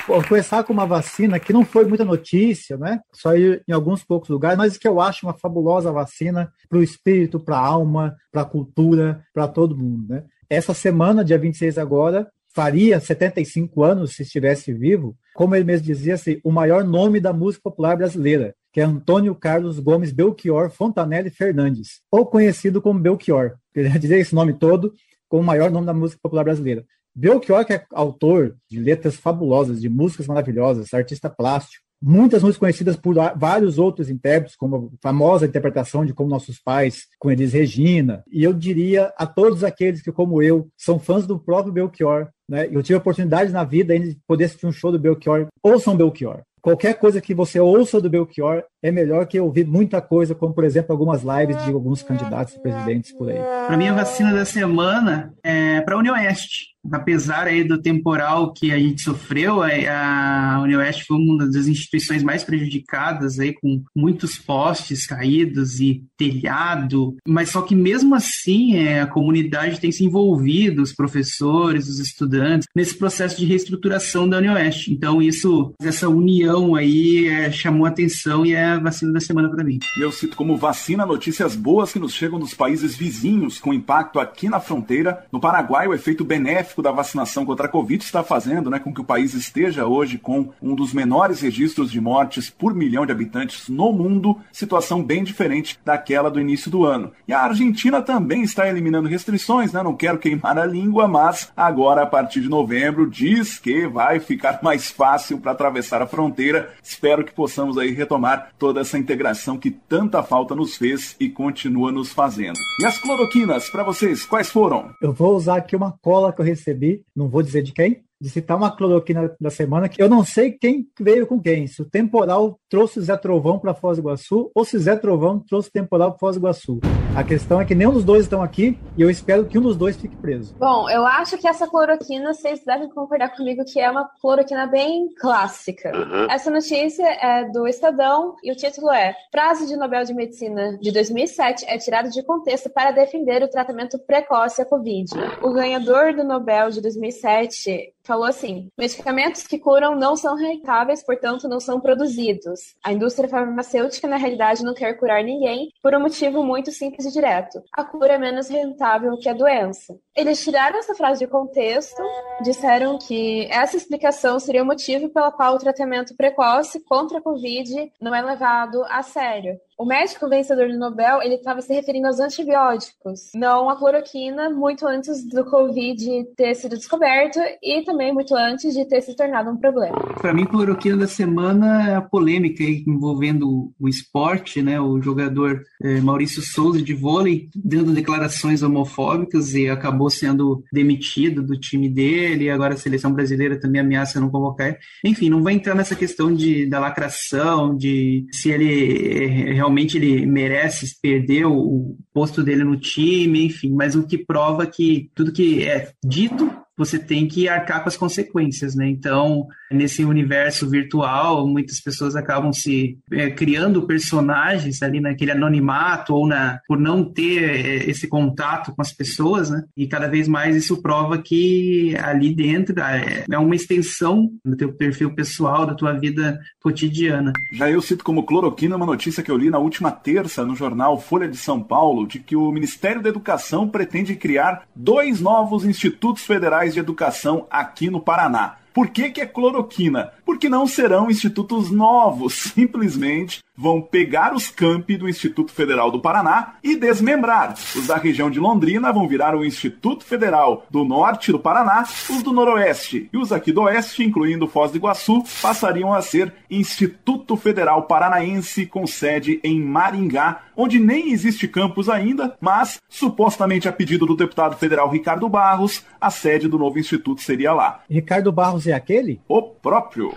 Vou 0.07 0.25
começar 0.27 0.65
com 0.65 0.73
uma 0.73 0.87
vacina 0.87 1.39
que 1.39 1.53
não 1.53 1.65
foi 1.65 1.85
muita 1.85 2.05
notícia, 2.05 2.77
né? 2.77 3.01
Só 3.13 3.37
em 3.37 3.73
alguns 3.73 4.03
poucos 4.03 4.29
lugares, 4.29 4.59
mas 4.59 4.77
que 4.77 4.89
eu 4.89 5.01
acho 5.01 5.25
uma 5.25 5.39
fabulosa 5.39 5.93
vacina 5.93 6.53
para 6.69 6.79
o 6.79 6.83
espírito, 6.83 7.39
para 7.39 7.57
a 7.57 7.65
alma, 7.65 8.17
para 8.33 8.43
a 8.43 8.45
cultura, 8.45 9.25
para 9.33 9.47
todo 9.47 9.77
mundo, 9.77 10.09
né? 10.09 10.25
Essa 10.49 10.75
semana, 10.75 11.25
dia 11.25 11.39
26 11.39 11.79
agora, 11.79 12.29
faria 12.55 13.01
75 13.01 13.83
anos 13.83 14.15
se 14.15 14.23
estivesse 14.23 14.73
vivo, 14.73 15.17
como 15.35 15.55
ele 15.55 15.65
mesmo 15.65 15.87
dizia, 15.87 16.15
assim, 16.15 16.41
o 16.45 16.51
maior 16.51 16.85
nome 16.85 17.21
da 17.21 17.33
música 17.33 17.63
popular 17.63 17.97
brasileira, 17.97 18.55
que 18.73 18.81
é 18.81 18.85
Antônio 18.85 19.35
Carlos 19.35 19.79
Gomes 19.79 20.13
Belchior 20.13 20.71
Fontanelli 20.71 21.31
Fernandes, 21.31 22.01
ou 22.11 22.27
conhecido 22.27 22.81
como 22.83 23.01
Belchior. 23.01 23.57
Ele 23.75 23.89
dizer 23.99 24.19
esse 24.19 24.35
nome 24.35 24.55
todo 24.55 24.93
como 25.29 25.43
o 25.43 25.47
maior 25.47 25.71
nome 25.71 25.87
da 25.87 25.95
música 25.95 26.21
popular 26.23 26.45
brasileira. 26.45 26.85
Belchior, 27.15 27.65
que 27.65 27.73
é 27.73 27.85
autor 27.93 28.57
de 28.69 28.79
letras 28.79 29.17
fabulosas, 29.17 29.81
de 29.81 29.89
músicas 29.89 30.27
maravilhosas, 30.27 30.93
artista 30.95 31.29
plástico, 31.29 31.85
muitas 32.03 32.43
músicas 32.43 32.59
conhecidas 32.59 32.97
por 32.97 33.15
vários 33.37 33.79
outros 33.79 34.09
intérpretes, 34.09 34.57
como 34.57 34.93
a 34.95 35.03
famosa 35.03 35.47
interpretação 35.47 36.05
de 36.05 36.15
Como 36.15 36.31
Nossos 36.31 36.59
Pais, 36.59 37.07
com 37.19 37.31
Elis 37.31 37.53
Regina. 37.53 38.25
E 38.31 38.43
eu 38.43 38.53
diria 38.53 39.13
a 39.17 39.27
todos 39.27 39.63
aqueles 39.63 40.03
que, 40.03 40.13
como 40.13 40.43
eu, 40.43 40.69
são 40.77 40.99
fãs 40.99 41.27
do 41.27 41.39
próprio 41.39 41.73
Belchior, 41.73 42.29
né? 42.49 42.69
Eu 42.71 42.83
tive 42.83 42.95
a 42.95 42.99
oportunidade 42.99 43.53
na 43.53 43.65
vida 43.65 43.99
de 43.99 44.19
poder 44.27 44.45
assistir 44.45 44.67
um 44.67 44.73
show 44.73 44.91
do 44.91 44.99
Belchior. 44.99 45.47
Ouçam 45.63 45.97
Belchior. 45.97 46.43
Qualquer 46.61 46.95
coisa 46.95 47.21
que 47.21 47.35
você 47.35 47.59
ouça 47.59 48.01
do 48.01 48.11
Belchior 48.11 48.63
é 48.83 48.91
melhor 48.91 49.27
que 49.27 49.39
ouvir 49.39 49.67
muita 49.67 50.01
coisa, 50.01 50.35
como, 50.35 50.55
por 50.55 50.65
exemplo, 50.65 50.93
algumas 50.93 51.23
lives 51.23 51.63
de 51.65 51.73
alguns 51.73 52.03
candidatos 52.03 52.57
a 52.57 52.61
presidentes 52.61 53.13
por 53.13 53.31
aí. 53.31 53.39
Para 53.67 53.77
mim, 53.77 53.89
a 53.89 53.95
vacina 53.95 54.33
da 54.33 54.45
semana 54.45 55.33
é 55.43 55.81
para 55.83 55.95
a 55.95 55.99
Unioeste 55.99 56.71
apesar 56.91 57.47
aí 57.47 57.65
do 57.65 57.81
temporal 57.81 58.53
que 58.53 58.73
a 58.73 58.79
gente 58.79 59.03
sofreu, 59.03 59.63
a 59.63 60.61
Unioeste 60.63 61.05
foi 61.05 61.17
uma 61.17 61.47
das 61.47 61.67
instituições 61.67 62.23
mais 62.23 62.45
prejudicadas 62.45 63.39
aí 63.39 63.53
com 63.53 63.83
muitos 63.95 64.39
postes 64.39 65.07
caídos 65.07 65.81
e 65.81 66.03
telhado, 66.17 67.17
mas 67.27 67.51
só 67.51 67.63
que 67.63 67.75
mesmo 67.75 68.15
assim 68.15 68.77
é, 68.77 69.01
a 69.01 69.07
comunidade 69.07 69.81
tem 69.81 69.93
se 69.93 70.05
envolvido, 70.05 70.83
os 70.83 70.93
professores, 70.93 71.89
os 71.89 71.99
estudantes, 71.99 72.67
nesse 72.75 72.97
processo 72.97 73.39
de 73.39 73.47
reestruturação 73.47 74.29
da 74.29 74.39
Unioeste. 74.39 74.93
Então 74.93 75.21
isso, 75.21 75.75
essa 75.81 76.09
união 76.09 76.75
aí 76.75 77.29
é, 77.29 77.51
chamou 77.51 77.87
atenção 77.87 78.45
e 78.45 78.55
é 78.55 78.70
vacina 78.79 79.13
da 79.13 79.21
semana 79.21 79.49
para 79.49 79.65
mim. 79.65 79.79
E 79.97 80.01
eu 80.01 80.13
cito 80.13 80.37
como 80.37 80.57
vacina 80.57 81.07
notícias 81.07 81.57
boas 81.57 81.93
que 81.93 81.99
nos 81.99 82.13
chegam 82.13 82.39
dos 82.39 82.55
países 82.55 82.97
vizinhos 82.97 83.59
com 83.59 83.73
impacto 83.73 84.21
aqui 84.21 84.49
na 84.49 84.61
fronteira. 84.61 85.27
No 85.33 85.41
Paraguai, 85.41 85.87
o 85.87 85.95
efeito 85.95 86.25
benéfico 86.25 86.83
da 86.83 86.91
vacinação 86.91 87.45
contra 87.45 87.67
a 87.67 87.69
Covid 87.69 88.03
está 88.03 88.23
fazendo 88.23 88.71
né, 88.71 88.79
com 88.79 88.93
que 88.93 89.01
o 89.01 89.05
país 89.05 89.35
esteja 89.35 89.87
hoje 89.87 90.19
com 90.19 90.51
um 90.63 90.75
dos 90.75 90.93
menores 90.93 91.41
registros 91.41 91.91
de 91.91 92.01
mortes 92.01 92.51
por 92.51 92.75
milhão 92.75 93.07
de 93.07 93.13
habitantes 93.13 93.69
no 93.69 93.93
mundo, 93.93 94.39
situação 94.53 95.03
bem 95.03 95.25
diferente 95.25 95.79
daquela 95.85 96.31
do 96.31 96.41
início 96.41 96.71
do 96.71 96.85
ano. 96.85 97.13
E 97.27 97.33
a 97.33 97.41
Argentina 97.41 98.03
também 98.03 98.43
está 98.43 98.69
eliminando 98.69 99.09
restrições, 99.09 99.73
né? 99.73 99.83
Não 99.83 99.95
quero 99.95 100.19
queimar 100.19 100.59
a 100.59 100.67
língua, 100.67 101.09
mas 101.09 101.51
agora, 101.57 102.03
a 102.03 102.07
partir 102.07 102.41
de 102.41 102.49
novembro, 102.49 103.09
diz 103.09 103.59
que 103.59 103.87
vai 103.87 104.21
ficar 104.21 104.61
mais 104.65 104.91
fácil 104.91 105.39
para 105.39 105.53
atravessar 105.53 106.03
a 106.03 106.07
fronteira. 106.07 106.73
Espero 106.83 107.25
que 107.25 107.33
possamos 107.33 107.79
aí 107.79 107.91
retomar 107.91 108.51
toda 108.61 108.83
essa 108.83 108.99
integração 108.99 109.59
que 109.59 109.71
tanta 109.71 110.23
falta 110.23 110.55
nos 110.55 110.77
fez 110.77 111.17
e 111.19 111.31
continua 111.31 111.91
nos 111.91 112.13
fazendo. 112.13 112.59
E 112.79 112.85
as 112.85 112.99
cloroquinas, 112.99 113.71
para 113.71 113.83
vocês, 113.83 114.25
quais 114.27 114.51
foram? 114.51 114.91
Eu 115.01 115.15
vou 115.15 115.35
usar 115.35 115.57
aqui 115.57 115.75
uma 115.75 115.93
cola 116.03 116.33
que 116.33 116.41
eu 116.41 116.45
recebi 116.45 117.03
não 117.17 117.29
vou 117.29 117.43
dizer 117.43 117.63
de 117.63 117.73
quem, 117.73 118.03
de 118.21 118.29
citar 118.29 118.57
uma 118.57 118.71
cloroquina 118.71 119.35
da 119.41 119.51
semana 119.51 119.89
que 119.89 120.03
eu 120.03 120.09
não 120.09 120.25
sei 120.25 120.53
quem 120.53 120.87
veio 120.99 121.27
com 121.27 121.41
quem. 121.41 121.67
Se 121.67 121.81
o 121.81 121.85
temporal 121.85 122.59
trouxe 122.69 122.99
o 122.99 123.03
Zé 123.03 123.17
Trovão 123.17 123.59
para 123.59 123.75
Foz 123.75 123.97
do 123.97 124.03
Iguaçu 124.03 124.51
ou 124.55 124.65
se 124.65 124.79
Zé 124.79 124.95
Trovão 124.97 125.41
trouxe 125.41 125.69
o 125.69 125.73
temporal 125.73 126.11
para 126.11 126.19
Foz 126.19 126.37
do 126.37 126.41
Iguaçu. 126.41 126.81
A 127.17 127.25
questão 127.25 127.61
é 127.61 127.65
que 127.65 127.75
nenhum 127.75 127.93
dos 127.93 128.05
dois 128.05 128.23
estão 128.23 128.43
aqui 128.43 128.79
e 128.97 129.03
eu 129.03 129.11
espero 129.11 129.45
que 129.45 129.59
um 129.59 129.63
dos 129.63 129.77
dois 129.77 129.97
fique 129.97 130.15
preso. 130.17 130.55
Bom, 130.59 130.89
eu 130.89 131.05
acho 131.05 131.37
que 131.39 131.49
essa 131.49 131.67
cloroquina, 131.67 132.33
vocês 132.33 132.63
devem 132.65 132.89
concordar 132.89 133.35
comigo 133.35 133.65
que 133.65 133.81
é 133.81 133.91
uma 133.91 134.09
cloroquina 134.21 134.67
bem 134.67 135.09
clássica. 135.19 135.91
Uhum. 135.93 136.31
Essa 136.31 136.51
notícia 136.51 137.07
é 137.07 137.45
do 137.51 137.67
Estadão 137.67 138.37
e 138.45 138.53
o 138.53 138.57
título 138.57 138.91
é 138.93 139.15
Prazo 139.33 139.67
de 139.67 139.77
Nobel 139.77 140.05
de 140.05 140.15
Medicina 140.15 140.79
de 140.79 140.93
2007 140.93 141.65
é 141.67 141.79
tirado 141.79 142.11
de 142.11 142.23
contexto 142.23 142.71
para 142.71 142.93
defender 142.93 143.43
o 143.43 143.49
tratamento 143.49 143.99
precoce 143.99 144.63
à 144.63 144.65
Covid. 144.65 145.11
O 145.43 145.53
ganhador 145.53 146.15
do 146.15 146.23
Nobel 146.23 146.71
de 146.71 146.81
2007 146.81 147.93
falou 148.11 148.25
assim: 148.25 148.69
medicamentos 148.77 149.47
que 149.47 149.57
curam 149.57 149.95
não 149.95 150.17
são 150.17 150.35
rentáveis, 150.35 151.05
portanto, 151.05 151.49
não 151.49 151.61
são 151.61 151.81
produzidos. 151.81 152.75
A 152.83 152.93
indústria 152.93 153.29
farmacêutica, 153.29 154.09
na 154.09 154.17
realidade, 154.17 154.65
não 154.65 154.75
quer 154.75 154.95
curar 154.95 155.23
ninguém 155.23 155.71
por 155.81 155.95
um 155.95 156.01
motivo 156.01 156.43
muito 156.43 156.73
simples 156.73 157.07
e 157.07 157.13
direto: 157.13 157.63
a 157.73 157.85
cura 157.85 158.15
é 158.15 158.19
menos 158.19 158.49
rentável 158.49 159.17
que 159.17 159.29
a 159.29 159.33
doença. 159.33 159.97
Eles 160.21 160.45
tiraram 160.45 160.79
essa 160.79 160.95
frase 160.95 161.21
de 161.21 161.27
contexto, 161.27 162.03
disseram 162.43 162.99
que 162.99 163.49
essa 163.51 163.75
explicação 163.75 164.39
seria 164.39 164.63
o 164.63 164.67
motivo 164.67 165.09
pela 165.09 165.33
qual 165.33 165.55
o 165.55 165.59
tratamento 165.59 166.15
precoce 166.15 166.79
contra 166.81 167.19
a 167.19 167.23
Covid 167.23 167.91
não 167.99 168.15
é 168.15 168.21
levado 168.21 168.85
a 168.91 169.03
sério. 169.03 169.59
O 169.81 169.87
médico 169.87 170.29
vencedor 170.29 170.69
do 170.69 170.77
Nobel, 170.77 171.23
ele 171.23 171.37
estava 171.37 171.63
se 171.63 171.73
referindo 171.73 172.07
aos 172.07 172.21
antibióticos, 172.21 173.31
não 173.35 173.71
à 173.71 173.77
cloroquina, 173.77 174.51
muito 174.51 174.87
antes 174.87 175.27
do 175.27 175.43
Covid 175.43 176.27
ter 176.37 176.55
sido 176.55 176.77
descoberto 176.77 177.39
e 177.63 177.81
também 177.83 178.13
muito 178.13 178.35
antes 178.35 178.75
de 178.75 178.85
ter 178.85 179.01
se 179.01 179.17
tornado 179.17 179.49
um 179.49 179.57
problema. 179.57 179.97
Para 180.21 180.35
mim, 180.35 180.45
cloroquina 180.45 180.99
da 180.99 181.07
semana 181.07 181.93
é 181.93 181.95
a 181.95 182.03
polêmica 182.03 182.63
envolvendo 182.63 183.73
o 183.81 183.89
esporte, 183.89 184.61
né? 184.61 184.79
O 184.79 185.01
jogador 185.01 185.63
é, 185.83 185.99
Maurício 186.03 186.43
Souza 186.43 186.83
de 186.83 186.93
vôlei 186.93 187.49
dando 187.57 187.95
declarações 187.95 188.63
homofóbicas 188.63 189.55
e 189.55 189.67
acabou 189.67 190.10
sendo 190.11 190.63
demitido 190.73 191.43
do 191.43 191.59
time 191.59 191.89
dele. 191.89 192.51
Agora 192.51 192.75
a 192.75 192.77
seleção 192.77 193.13
brasileira 193.13 193.59
também 193.59 193.81
ameaça 193.81 194.21
não 194.21 194.31
convocar. 194.31 194.77
Enfim, 195.05 195.31
não 195.31 195.43
vai 195.43 195.55
entrar 195.55 195.75
nessa 195.75 195.97
questão 195.97 196.35
de 196.35 196.67
da 196.67 196.79
lacração, 196.79 197.77
de 197.77 198.27
se 198.31 198.51
ele 198.51 199.27
realmente 199.55 199.81
realmente 199.81 199.97
ele 199.97 200.27
merece 200.27 201.01
perder 201.01 201.47
o 201.47 201.97
posto 202.13 202.43
dele 202.43 202.65
no 202.65 202.77
time, 202.79 203.47
enfim, 203.47 203.73
mas 203.73 203.95
o 203.95 204.07
que 204.07 204.19
prova 204.19 204.67
que 204.67 205.11
tudo 205.15 205.33
que 205.33 205.65
é 205.65 205.93
dito 206.05 206.51
você 206.81 206.99
tem 206.99 207.29
que 207.29 207.47
arcar 207.47 207.83
com 207.83 207.91
as 207.91 207.97
consequências, 207.97 208.75
né? 208.75 208.89
Então, 208.89 209.47
nesse 209.71 210.03
universo 210.03 210.67
virtual, 210.67 211.47
muitas 211.47 211.79
pessoas 211.79 212.17
acabam 212.17 212.55
se 212.55 212.99
é, 213.13 213.29
criando 213.31 213.87
personagens 213.87 214.83
ali 214.83 214.99
naquele 214.99 215.31
anonimato 215.31 216.15
ou 216.15 216.27
na 216.27 216.59
por 216.67 216.81
não 216.81 217.05
ter 217.05 217.43
é, 217.43 217.91
esse 217.91 218.09
contato 218.09 218.73
com 218.75 218.81
as 218.81 218.95
pessoas, 218.95 219.51
né? 219.51 219.63
E 219.77 219.87
cada 219.87 220.09
vez 220.09 220.27
mais 220.27 220.57
isso 220.57 220.81
prova 220.81 221.19
que 221.19 221.95
ali 222.03 222.35
dentro 222.35 222.81
é, 222.81 223.25
é 223.31 223.39
uma 223.39 223.55
extensão 223.55 224.31
do 224.43 224.57
teu 224.57 224.73
perfil 224.73 225.15
pessoal, 225.15 225.67
da 225.67 225.75
tua 225.75 225.93
vida 225.93 226.41
cotidiana. 226.63 227.35
Já 227.53 227.71
eu 227.71 227.83
cito 227.83 228.03
como 228.03 228.25
cloroquina 228.25 228.77
uma 228.77 228.87
notícia 228.87 229.23
que 229.23 229.31
eu 229.31 229.37
li 229.37 229.51
na 229.51 229.59
última 229.59 229.91
terça 229.91 230.47
no 230.47 230.57
jornal 230.57 230.99
Folha 230.99 231.29
de 231.29 231.37
São 231.37 231.63
Paulo 231.63 232.07
de 232.07 232.19
que 232.19 232.35
o 232.35 232.51
Ministério 232.51 233.03
da 233.03 233.11
Educação 233.11 233.69
pretende 233.69 234.17
criar 234.17 234.63
dois 234.75 235.21
novos 235.21 235.67
institutos 235.67 236.25
federais 236.25 236.70
de 236.73 236.81
educação 236.81 237.47
aqui 237.51 237.91
no 237.91 238.01
Paraná. 238.01 238.57
Por 238.73 238.89
que, 238.89 239.11
que 239.11 239.21
é 239.21 239.27
cloroquina? 239.27 240.13
Porque 240.31 240.49
não 240.49 240.65
serão 240.65 241.11
institutos 241.11 241.73
novos, 241.73 242.53
simplesmente 242.55 243.41
vão 243.61 243.83
pegar 243.83 244.33
os 244.33 244.49
campi 244.49 244.97
do 244.97 245.07
Instituto 245.07 245.53
Federal 245.53 245.91
do 245.91 246.01
Paraná 246.01 246.55
e 246.65 246.77
desmembrar. 246.77 247.53
Os 247.77 247.87
da 247.87 247.97
região 247.97 248.31
de 248.31 248.41
Londrina 248.41 248.91
vão 248.91 249.07
virar 249.07 249.37
o 249.37 249.45
Instituto 249.45 250.03
Federal 250.03 250.65
do 250.71 250.83
Norte 250.83 251.31
do 251.31 251.39
Paraná, 251.39 251.83
os 252.09 252.23
do 252.23 252.33
Noroeste 252.33 253.11
e 253.13 253.19
os 253.19 253.33
aqui 253.33 253.53
do 253.53 253.63
Oeste, 253.63 254.03
incluindo 254.03 254.49
Foz 254.49 254.71
do 254.71 254.79
Iguaçu, 254.79 255.23
passariam 255.43 255.93
a 255.93 256.01
ser 256.01 256.33
Instituto 256.51 257.37
Federal 257.37 257.83
Paranaense 257.83 258.65
com 258.65 258.87
sede 258.87 259.41
em 259.45 259.61
Maringá, 259.61 260.41
onde 260.57 260.79
nem 260.79 261.13
existe 261.13 261.47
campus 261.47 261.91
ainda, 261.91 262.37
mas 262.41 262.79
supostamente 262.89 263.69
a 263.69 263.73
pedido 263.73 264.07
do 264.07 264.17
deputado 264.17 264.57
federal 264.57 264.89
Ricardo 264.89 265.29
Barros, 265.29 265.85
a 266.01 266.11
sede 266.11 266.49
do 266.49 266.59
novo 266.59 266.79
instituto 266.79 267.21
seria 267.21 267.53
lá. 267.53 267.83
Ricardo 267.91 268.33
Barros 268.33 268.67
é 268.67 268.73
aquele? 268.73 269.21
O 269.29 269.43
próprio. 269.43 270.13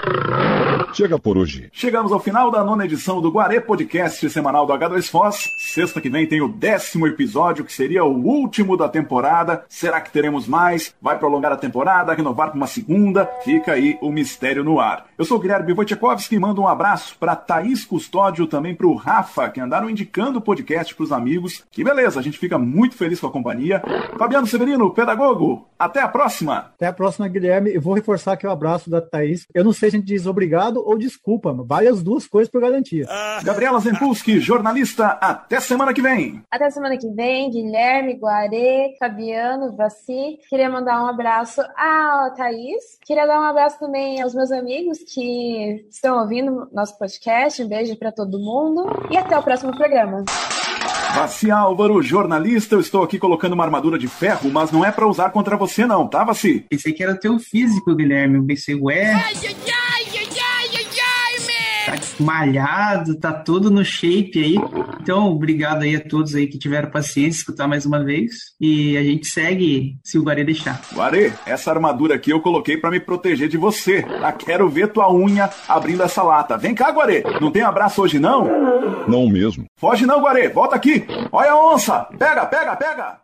Chega 0.93 1.17
por 1.17 1.39
hoje. 1.39 1.69
Chegamos 1.73 2.11
ao 2.11 2.19
final 2.19 2.51
da 2.51 2.63
nona 2.63 2.85
edição 2.85 3.19
do 3.19 3.31
Guarê 3.31 3.59
Podcast 3.59 4.29
semanal 4.29 4.65
do 4.65 4.73
H2Foz. 4.73 5.49
Sexta 5.57 5.99
que 5.99 6.09
vem 6.09 6.27
tem 6.27 6.39
o 6.39 6.47
décimo 6.47 7.07
episódio, 7.07 7.65
que 7.65 7.73
seria 7.73 8.03
o 8.03 8.23
último 8.23 8.77
da 8.77 8.87
temporada. 8.87 9.65
Será 9.67 9.99
que 9.99 10.11
teremos 10.11 10.47
mais? 10.47 10.93
Vai 11.01 11.17
prolongar 11.17 11.51
a 11.51 11.57
temporada, 11.57 12.13
renovar 12.13 12.49
para 12.49 12.57
uma 12.57 12.67
segunda? 12.67 13.25
Fica 13.43 13.71
aí 13.71 13.97
o 14.01 14.11
mistério 14.11 14.63
no 14.63 14.79
ar. 14.79 15.07
Eu 15.17 15.25
sou 15.25 15.37
o 15.37 15.39
Guilherme 15.39 15.73
Wojciechowski 15.73 16.35
e 16.35 16.39
mando 16.39 16.61
um 16.61 16.67
abraço 16.67 17.17
para 17.17 17.35
Thaís 17.35 17.85
Custódio, 17.85 18.45
também 18.45 18.75
para 18.75 18.85
o 18.85 18.95
Rafa, 18.95 19.49
que 19.49 19.59
andaram 19.59 19.89
indicando 19.89 20.37
o 20.37 20.41
podcast 20.41 20.93
para 20.93 21.03
os 21.03 21.11
amigos. 21.11 21.63
Que 21.71 21.83
beleza, 21.83 22.19
a 22.19 22.23
gente 22.23 22.37
fica 22.37 22.59
muito 22.59 22.95
feliz 22.95 23.19
com 23.19 23.27
a 23.27 23.31
companhia. 23.31 23.81
Fabiano 24.17 24.45
Severino, 24.45 24.93
pedagogo, 24.93 25.67
até 25.79 26.01
a 26.01 26.07
próxima. 26.07 26.71
Até 26.75 26.85
a 26.85 26.93
próxima, 26.93 27.27
Guilherme. 27.27 27.73
Eu 27.73 27.81
vou 27.81 27.95
reforçar 27.95 28.33
aqui 28.33 28.45
o 28.45 28.51
abraço 28.51 28.91
da 28.91 29.01
Thaís. 29.01 29.47
Eu 29.55 29.63
não 29.63 29.73
sei 29.73 29.89
gente 29.97 30.05
diz 30.05 30.25
obrigado 30.25 30.83
ou 30.85 30.97
desculpa, 30.97 31.53
vale 31.53 31.87
as 31.87 32.01
duas 32.01 32.27
coisas 32.27 32.51
por 32.51 32.61
garantia. 32.61 33.05
Gabriela 33.43 33.79
Zempulski, 33.79 34.39
jornalista, 34.39 35.07
até 35.07 35.59
semana 35.59 35.93
que 35.93 36.01
vem. 36.01 36.41
Até 36.51 36.69
semana 36.69 36.97
que 36.97 37.09
vem, 37.09 37.49
Guilherme, 37.49 38.15
Guarê, 38.15 38.95
Fabiano, 38.99 39.75
Vaci. 39.75 40.39
Queria 40.49 40.69
mandar 40.69 41.03
um 41.03 41.07
abraço 41.07 41.61
à 41.75 42.31
Thaís. 42.35 42.97
Queria 43.05 43.25
dar 43.25 43.39
um 43.39 43.45
abraço 43.45 43.79
também 43.79 44.21
aos 44.21 44.33
meus 44.33 44.51
amigos 44.51 44.99
que 44.99 45.85
estão 45.89 46.19
ouvindo 46.19 46.67
nosso 46.71 46.97
podcast. 46.97 47.61
Um 47.63 47.67
beijo 47.67 47.95
para 47.97 48.11
todo 48.11 48.39
mundo 48.39 48.85
e 49.11 49.17
até 49.17 49.37
o 49.37 49.43
próximo 49.43 49.75
programa. 49.75 50.23
Vaci 51.15 51.51
Álvaro, 51.51 52.01
jornalista, 52.01 52.73
eu 52.73 52.79
estou 52.79 53.03
aqui 53.03 53.19
colocando 53.19 53.53
uma 53.53 53.63
armadura 53.63 53.99
de 53.99 54.07
ferro, 54.07 54.49
mas 54.51 54.71
não 54.71 54.83
é 54.83 54.91
para 54.91 55.07
usar 55.07 55.29
contra 55.29 55.55
você 55.55 55.85
não, 55.85 56.07
tá, 56.07 56.23
Vaci? 56.23 56.65
Pensei 56.67 56.91
que 56.91 57.03
era 57.03 57.15
teu 57.15 57.37
físico, 57.37 57.93
Guilherme. 57.93 58.37
Eu 58.37 58.45
pensei, 58.45 58.73
ué... 58.73 59.13
Tá 59.13 59.82
malhado, 62.19 63.19
tá 63.19 63.31
todo 63.33 63.69
no 63.69 63.83
shape 63.83 64.39
aí. 64.39 64.55
Então, 65.01 65.27
obrigado 65.27 65.83
aí 65.83 65.95
a 65.95 66.01
todos 66.01 66.35
aí 66.35 66.47
que 66.47 66.57
tiveram 66.57 66.89
paciência 66.89 67.39
escutar 67.39 67.67
mais 67.67 67.85
uma 67.85 68.03
vez. 68.03 68.33
E 68.59 68.97
a 68.97 69.03
gente 69.03 69.27
segue 69.27 69.97
se 70.03 70.17
o 70.17 70.23
Guarê 70.23 70.43
deixar. 70.43 70.81
Guarê, 70.93 71.31
essa 71.45 71.71
armadura 71.71 72.15
aqui 72.15 72.31
eu 72.31 72.41
coloquei 72.41 72.77
para 72.77 72.91
me 72.91 72.99
proteger 72.99 73.47
de 73.47 73.57
você. 73.57 74.03
Tá? 74.03 74.31
Quero 74.31 74.69
ver 74.69 74.87
tua 74.87 75.11
unha 75.11 75.49
abrindo 75.67 76.03
essa 76.03 76.23
lata. 76.23 76.57
Vem 76.57 76.75
cá, 76.75 76.91
Guarê. 76.91 77.23
Não 77.41 77.51
tem 77.51 77.61
abraço 77.61 78.01
hoje, 78.01 78.19
não? 78.19 78.47
Não 79.07 79.27
mesmo. 79.27 79.65
Foge 79.77 80.05
não, 80.05 80.21
Guarê. 80.21 80.49
Volta 80.49 80.75
aqui. 80.75 81.05
Olha 81.31 81.51
a 81.51 81.73
onça. 81.73 82.07
Pega, 82.17 82.45
pega, 82.45 82.75
pega. 82.75 83.22